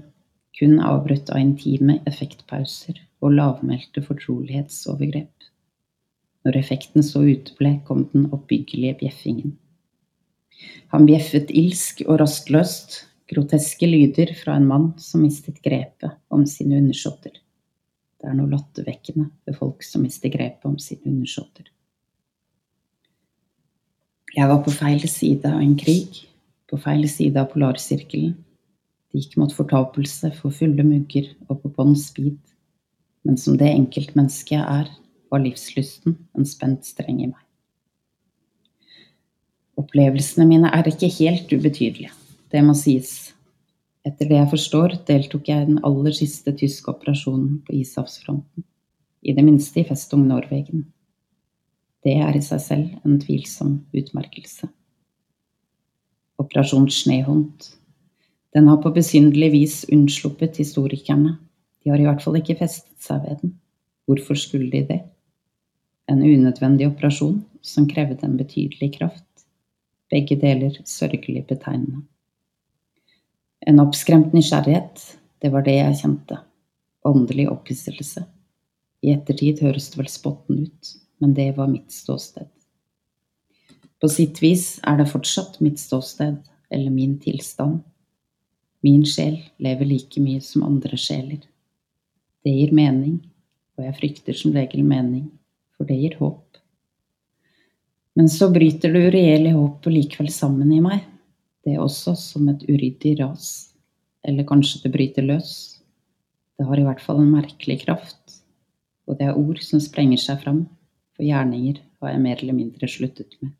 kun 0.58 0.80
avbrutt 0.84 1.30
av 1.32 1.40
intime 1.40 2.00
effektpauser 2.08 2.98
og 3.24 3.36
lavmælte 3.38 4.02
fortrolighetsovergrep. 4.04 5.32
Når 6.44 6.56
effekten 6.56 7.04
så 7.04 7.22
uteble, 7.24 7.78
kom 7.88 8.06
den 8.12 8.28
oppbyggelige 8.32 8.98
bjeffingen. 9.02 9.54
Han 10.92 11.06
bjeffet 11.08 11.52
ilsk 11.56 12.02
og 12.06 12.20
rastløst, 12.20 13.04
groteske 13.30 13.88
lyder 13.88 14.32
fra 14.36 14.56
en 14.58 14.68
mann 14.68 14.90
som 15.00 15.22
mistet 15.24 15.60
grepet 15.64 16.16
om 16.32 16.46
sine 16.48 16.80
undersåtter. 16.80 17.32
Det 18.20 18.28
er 18.28 18.36
noe 18.36 18.52
lottevekkende 18.52 19.30
ved 19.48 19.56
folk 19.56 19.84
som 19.86 20.04
mister 20.04 20.32
grepet 20.32 20.68
om 20.68 20.76
sine 20.80 21.08
undersåtter. 21.08 21.70
Jeg 24.36 24.46
var 24.46 24.60
på 24.62 24.74
feil 24.74 25.02
side 25.10 25.48
av 25.48 25.58
en 25.58 25.74
krig, 25.80 26.20
på 26.70 26.78
feil 26.78 27.08
side 27.10 27.40
av 27.40 27.48
polarsirkelen. 27.50 28.36
Det 29.10 29.24
gikk 29.24 29.38
mot 29.40 29.50
fortapelse 29.50 30.30
for 30.36 30.54
fulle 30.54 30.84
mugger 30.86 31.32
og 31.48 31.64
på 31.64 31.72
bånn 31.74 31.96
speed. 31.98 32.38
Men 33.26 33.40
som 33.40 33.56
det 33.58 33.72
enkeltmennesket 33.72 34.54
jeg 34.54 34.62
er, 34.62 34.92
var 35.30 35.42
livslysten 35.42 36.14
en 36.36 36.46
spent 36.46 36.86
streng 36.86 37.24
i 37.24 37.30
meg. 37.30 37.42
Opplevelsene 39.80 40.46
mine 40.46 40.70
er 40.76 40.88
ikke 40.90 41.08
helt 41.16 41.50
ubetydelige, 41.50 42.12
det 42.52 42.62
må 42.66 42.74
sies. 42.76 43.32
Etter 44.06 44.30
det 44.30 44.38
jeg 44.38 44.48
forstår, 44.54 44.94
deltok 45.08 45.48
jeg 45.50 45.62
i 45.62 45.68
den 45.68 45.80
aller 45.84 46.14
siste 46.16 46.54
tyske 46.56 46.88
operasjonen 46.92 47.58
på 47.66 47.74
ishavsfronten. 47.82 48.64
I 49.20 49.34
det 49.36 49.44
minste 49.44 49.82
i 49.82 49.84
Festung 49.84 50.24
Norwegen. 50.28 50.86
Det 52.00 52.14
er 52.16 52.36
i 52.36 52.40
seg 52.40 52.62
selv 52.64 53.04
en 53.04 53.18
tvilsom 53.20 53.74
utmerkelse. 53.92 54.70
Operasjon 56.40 56.88
Snehund. 56.88 57.66
Den 58.56 58.70
har 58.70 58.80
på 58.80 58.92
besynderlig 58.94 59.50
vis 59.52 59.74
unnsluppet 59.92 60.56
historikerne. 60.62 61.36
De 61.84 61.92
har 61.92 62.00
i 62.00 62.06
hvert 62.08 62.24
fall 62.24 62.38
ikke 62.40 62.56
festet 62.62 63.04
seg 63.04 63.20
ved 63.26 63.42
den. 63.42 63.52
Hvorfor 64.08 64.38
skulle 64.40 64.70
de 64.72 64.80
det? 64.88 65.00
En 66.08 66.24
unødvendig 66.24 66.88
operasjon 66.88 67.42
som 67.62 67.86
krevde 67.90 68.24
en 68.26 68.40
betydelig 68.40 68.94
kraft. 68.96 69.28
Begge 70.10 70.40
deler 70.40 70.80
sørgelig 70.88 71.44
betegnende. 71.52 72.06
En 73.66 73.80
oppskremt 73.80 74.32
nysgjerrighet, 74.32 75.02
det 75.40 75.50
var 75.52 75.64
det 75.66 75.76
jeg 75.76 75.98
kjente. 76.00 76.38
Åndelig 77.04 77.48
opphisselse. 77.52 78.24
I 79.04 79.12
ettertid 79.12 79.60
høres 79.64 79.90
det 79.92 80.00
vel 80.00 80.08
spotten 80.12 80.64
ut, 80.64 80.94
men 81.20 81.34
det 81.36 81.50
var 81.58 81.68
mitt 81.68 81.92
ståsted. 81.92 82.48
På 84.00 84.08
sitt 84.08 84.40
vis 84.40 84.78
er 84.88 84.96
det 84.96 85.10
fortsatt 85.10 85.58
mitt 85.60 85.80
ståsted, 85.80 86.38
eller 86.70 86.94
min 86.94 87.18
tilstand. 87.20 87.82
Min 88.80 89.04
sjel 89.04 89.36
lever 89.60 89.84
like 89.84 90.22
mye 90.24 90.40
som 90.40 90.64
andre 90.64 90.96
sjeler. 90.96 91.42
Det 92.40 92.54
gir 92.54 92.72
mening, 92.72 93.18
og 93.76 93.84
jeg 93.84 93.98
frykter 93.98 94.36
som 94.40 94.56
regel 94.56 94.86
mening, 94.88 95.26
for 95.76 95.88
det 95.88 95.98
gir 96.00 96.16
håp. 96.20 96.46
Men 98.16 98.32
så 98.32 98.48
bryter 98.52 98.92
det 98.92 99.04
uregjerlige 99.10 99.56
håpet 99.56 99.92
likevel 99.92 100.32
sammen 100.32 100.72
i 100.72 100.80
meg, 100.84 101.04
det 101.64 101.74
er 101.74 101.82
også 101.84 102.14
som 102.16 102.48
et 102.52 102.62
uryddig 102.68 103.18
ras. 103.20 103.70
Eller 104.24 104.48
kanskje 104.48 104.82
det 104.84 104.92
bryter 104.94 105.24
løs. 105.24 105.52
Det 106.56 106.66
har 106.68 106.80
i 106.80 106.84
hvert 106.84 107.00
fall 107.04 107.22
en 107.22 107.32
merkelig 107.32 107.80
kraft. 107.84 108.40
Og 109.08 109.18
det 109.18 109.28
er 109.28 109.38
ord 109.38 109.60
som 109.64 109.80
sprenger 109.82 110.20
seg 110.20 110.42
fram, 110.44 110.64
for 111.16 111.26
gjerninger 111.26 111.80
har 112.00 112.14
jeg 112.14 112.22
mer 112.24 112.42
eller 112.42 112.56
mindre 112.56 112.88
sluttet 112.88 113.36
med. 113.40 113.54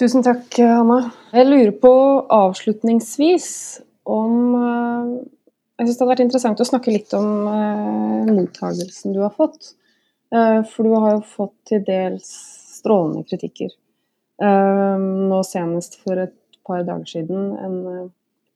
Tusen 0.00 0.24
takk, 0.24 0.46
Hanna. 0.64 1.10
Jeg 1.34 1.46
lurer 1.46 1.74
på 1.76 1.92
avslutningsvis 2.32 3.50
om 4.08 4.54
eh, 4.56 5.10
Jeg 5.80 5.86
syns 5.86 5.96
det 5.96 6.02
hadde 6.02 6.12
vært 6.12 6.22
interessant 6.24 6.62
å 6.62 6.68
snakke 6.68 6.92
litt 6.92 7.12
om 7.16 7.28
uh, 7.48 8.26
mottagelsen 8.28 9.14
du 9.14 9.22
har 9.22 9.32
fått. 9.32 9.74
Uh, 10.28 10.60
for 10.68 10.84
du 10.84 10.92
har 10.92 11.14
jo 11.14 11.22
fått 11.24 11.54
til 11.70 11.80
dels 11.86 12.28
strålende 12.80 13.24
kritikker 13.28 13.72
nå 14.48 15.40
senest 15.44 15.98
for 16.00 16.16
et 16.22 16.36
par 16.66 16.84
dager 16.86 17.08
siden 17.08 17.50
en 17.58 17.76
eh, 17.90 18.06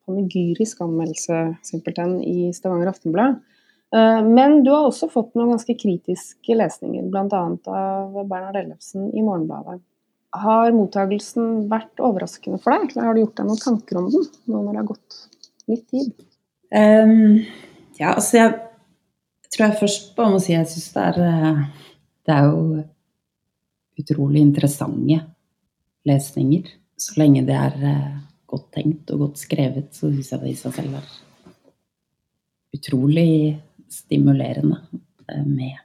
panegyrisk 0.04 0.82
anmeldelse 0.84 1.40
simpelthen 1.66 2.18
i 2.22 2.52
Stavanger 2.54 2.92
Aftenblad. 2.92 3.40
Eh, 3.94 4.20
men 4.26 4.62
du 4.64 4.70
har 4.72 4.88
også 4.88 5.10
fått 5.12 5.34
noen 5.34 5.54
ganske 5.54 5.76
kritiske 5.80 6.58
lesninger, 6.58 7.08
bl.a. 7.10 7.42
av 7.78 8.20
Bernhard 8.22 8.60
Ellefsen 8.60 9.10
i 9.12 9.24
Morgenbladet. 9.24 9.80
Har 10.34 10.74
mottagelsen 10.74 11.68
vært 11.70 12.02
overraskende 12.02 12.58
for 12.62 12.74
deg? 12.74 12.94
Eller 12.94 13.08
har 13.08 13.14
du 13.14 13.22
gjort 13.22 13.36
deg 13.38 13.50
noen 13.50 13.62
tanker 13.62 14.00
om 14.00 14.08
den, 14.10 14.24
nå 14.50 14.62
når 14.64 14.72
det 14.72 14.80
har 14.80 14.88
gått 14.88 15.20
litt 15.70 15.84
tid? 15.92 16.24
Um, 16.74 17.44
ja, 18.00 18.16
altså 18.16 18.40
jeg 18.40 19.52
tror 19.54 19.68
jeg 19.68 19.78
først 19.78 20.08
bare 20.16 20.32
må 20.32 20.40
si 20.42 20.56
jeg 20.56 20.66
syns 20.66 20.88
det 20.96 21.04
er 21.12 21.20
eh, 21.22 21.60
Det 22.26 22.34
er 22.34 22.48
jo 22.48 22.80
utrolig 24.02 24.42
interessante 24.42 25.20
lesninger. 26.08 26.70
Så 27.00 27.18
lenge 27.20 27.44
det 27.46 27.56
er 27.58 27.78
eh, 27.90 28.16
godt 28.50 28.70
tenkt 28.76 29.10
og 29.14 29.26
godt 29.26 29.42
skrevet, 29.42 29.90
så 29.96 30.10
syns 30.10 30.32
jeg 30.32 30.42
det 30.44 30.52
i 30.52 30.58
seg 30.58 30.76
selv 30.78 30.98
er 31.00 31.12
utrolig 32.74 33.30
stimulerende 33.92 34.80
eh, 35.28 35.44
med 35.44 35.80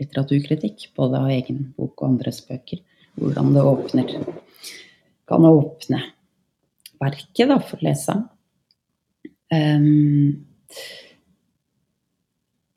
litteraturkritikk. 0.00 0.90
Både 0.96 1.20
av 1.20 1.32
egen 1.34 1.70
bok 1.76 2.00
og 2.00 2.12
andres 2.14 2.42
bøker 2.46 2.82
hvordan 3.20 3.52
det 3.54 3.66
åpner 3.66 4.12
kan 5.30 5.46
åpne 5.46 6.00
verket 7.00 7.50
da, 7.50 7.58
for 7.62 7.82
leseren. 7.84 8.26
Um, 9.50 10.46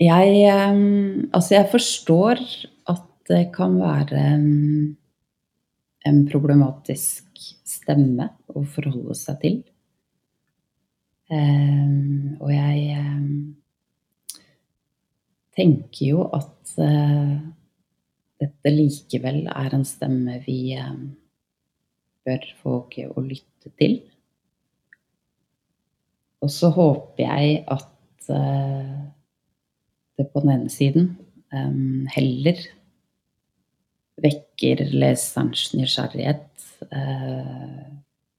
jeg 0.02 0.30
um, 0.50 1.30
Altså, 1.34 1.56
jeg 1.56 1.70
forstår 1.72 2.42
at 2.90 3.04
det 3.30 3.44
kan 3.56 3.78
være 3.80 4.24
um, 4.38 4.96
en 6.08 6.24
problematisk 6.28 7.44
stemme 7.68 8.30
å 8.54 8.64
forholde 8.68 9.16
seg 9.18 9.40
til. 9.44 9.62
og 11.34 12.50
jeg 12.52 12.98
tenker 15.56 16.04
jo 16.06 16.26
at 16.36 16.74
uh, 16.78 17.40
dette 18.44 18.74
likevel 18.74 19.46
er 19.48 19.76
en 19.76 19.86
stemme 19.88 20.40
vi 20.46 20.74
eh, 20.76 20.96
bør 22.26 22.48
våge 22.64 23.08
å 23.12 23.24
lytte 23.24 23.72
til. 23.80 24.00
Og 26.44 26.52
så 26.52 26.72
håper 26.76 27.24
jeg 27.24 27.62
at 27.72 28.32
eh, 28.34 28.96
det 30.20 30.28
på 30.32 30.44
den 30.44 30.56
ene 30.58 30.74
siden 30.74 31.14
eh, 31.54 31.72
vekker 34.64 34.94
leserens 34.96 35.74
nysgjerrighet 35.76 36.64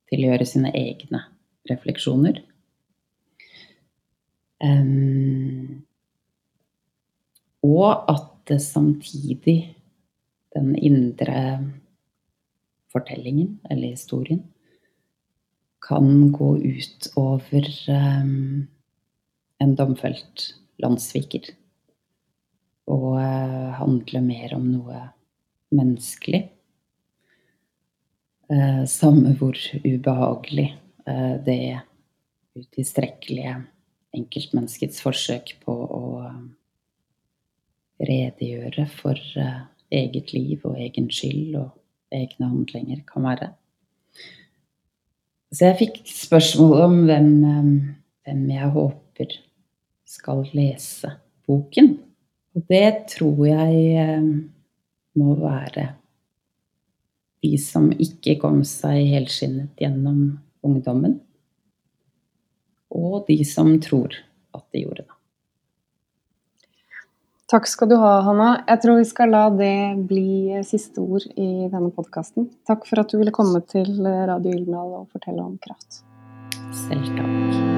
til 0.08 0.22
å 0.22 0.28
gjøre 0.30 0.46
sine 0.46 0.72
egne 0.72 1.20
refleksjoner. 1.70 2.42
og 7.64 8.08
at 8.08 8.30
det 8.48 8.60
samtidig 8.62 9.74
den 10.54 10.74
indre 10.76 11.60
fortellingen, 12.92 13.60
eller 13.70 13.92
historien, 13.92 14.44
kan 15.84 16.30
gå 16.32 16.56
ut 16.56 17.08
over 17.16 17.68
um, 17.88 18.68
en 19.60 19.74
domfelt 19.76 20.54
landssviker. 20.80 21.50
Og 22.88 23.18
handle 23.76 24.20
mer 24.24 24.54
om 24.56 24.70
noe 24.70 25.02
menneskelig. 25.74 26.42
Uh, 28.50 28.84
samme 28.90 29.32
hvor 29.38 29.56
ubehagelig 29.84 30.68
uh, 31.08 31.37
det 31.44 31.80
utilstrekkelige 32.54 33.56
enkeltmenneskets 34.14 35.00
forsøk 35.02 35.56
på 35.64 35.74
å 35.74 36.04
redegjøre 38.04 38.84
for 38.90 39.18
eget 39.94 40.32
liv 40.34 40.62
og 40.66 40.78
egen 40.82 41.08
skyld 41.10 41.56
og 41.58 41.72
egne 42.14 42.50
handlinger 42.50 43.02
kan 43.08 43.26
være. 43.26 43.48
Så 45.54 45.68
jeg 45.68 45.78
fikk 45.80 46.00
spørsmål 46.10 46.80
om 46.84 46.96
hvem, 47.08 47.28
hvem 48.26 48.46
jeg 48.50 48.70
håper 48.74 49.37
skal 50.14 50.42
lese 50.54 51.10
boken. 51.46 51.94
Og 52.54 52.66
det 52.70 52.90
tror 53.14 53.40
jeg 53.46 54.10
må 55.18 55.37
være 55.38 55.92
de 57.44 57.57
som 57.61 57.90
ikke 57.92 58.38
kom 58.40 58.62
seg 58.66 59.05
helskinnet 59.12 59.74
gjennom 59.81 60.38
ungdommen, 60.64 61.18
og 62.94 63.27
de 63.29 63.40
som 63.48 63.74
tror 63.85 64.16
at 64.55 64.64
de 64.72 64.85
gjorde 64.85 65.05
det. 65.05 65.11
Takk 67.50 67.68
skal 67.68 67.90
du 67.90 67.98
ha, 68.00 68.14
Hanna. 68.24 68.48
Jeg 68.64 68.81
tror 68.83 68.96
vi 68.98 69.05
skal 69.07 69.35
la 69.35 69.42
det 69.53 69.77
bli 70.09 70.62
siste 70.66 71.05
ord 71.05 71.27
i 71.37 71.68
denne 71.68 71.92
podkasten. 71.92 72.48
Takk 72.66 72.88
for 72.88 73.05
at 73.05 73.12
du 73.12 73.20
ville 73.20 73.35
komme 73.37 73.61
til 73.68 73.92
Radio 74.00 74.57
Gyldendal 74.57 74.98
og 75.03 75.07
fortelle 75.12 75.44
om 75.44 75.61
kraft. 75.61 76.03
Selv 76.87 77.12
takk. 77.12 77.73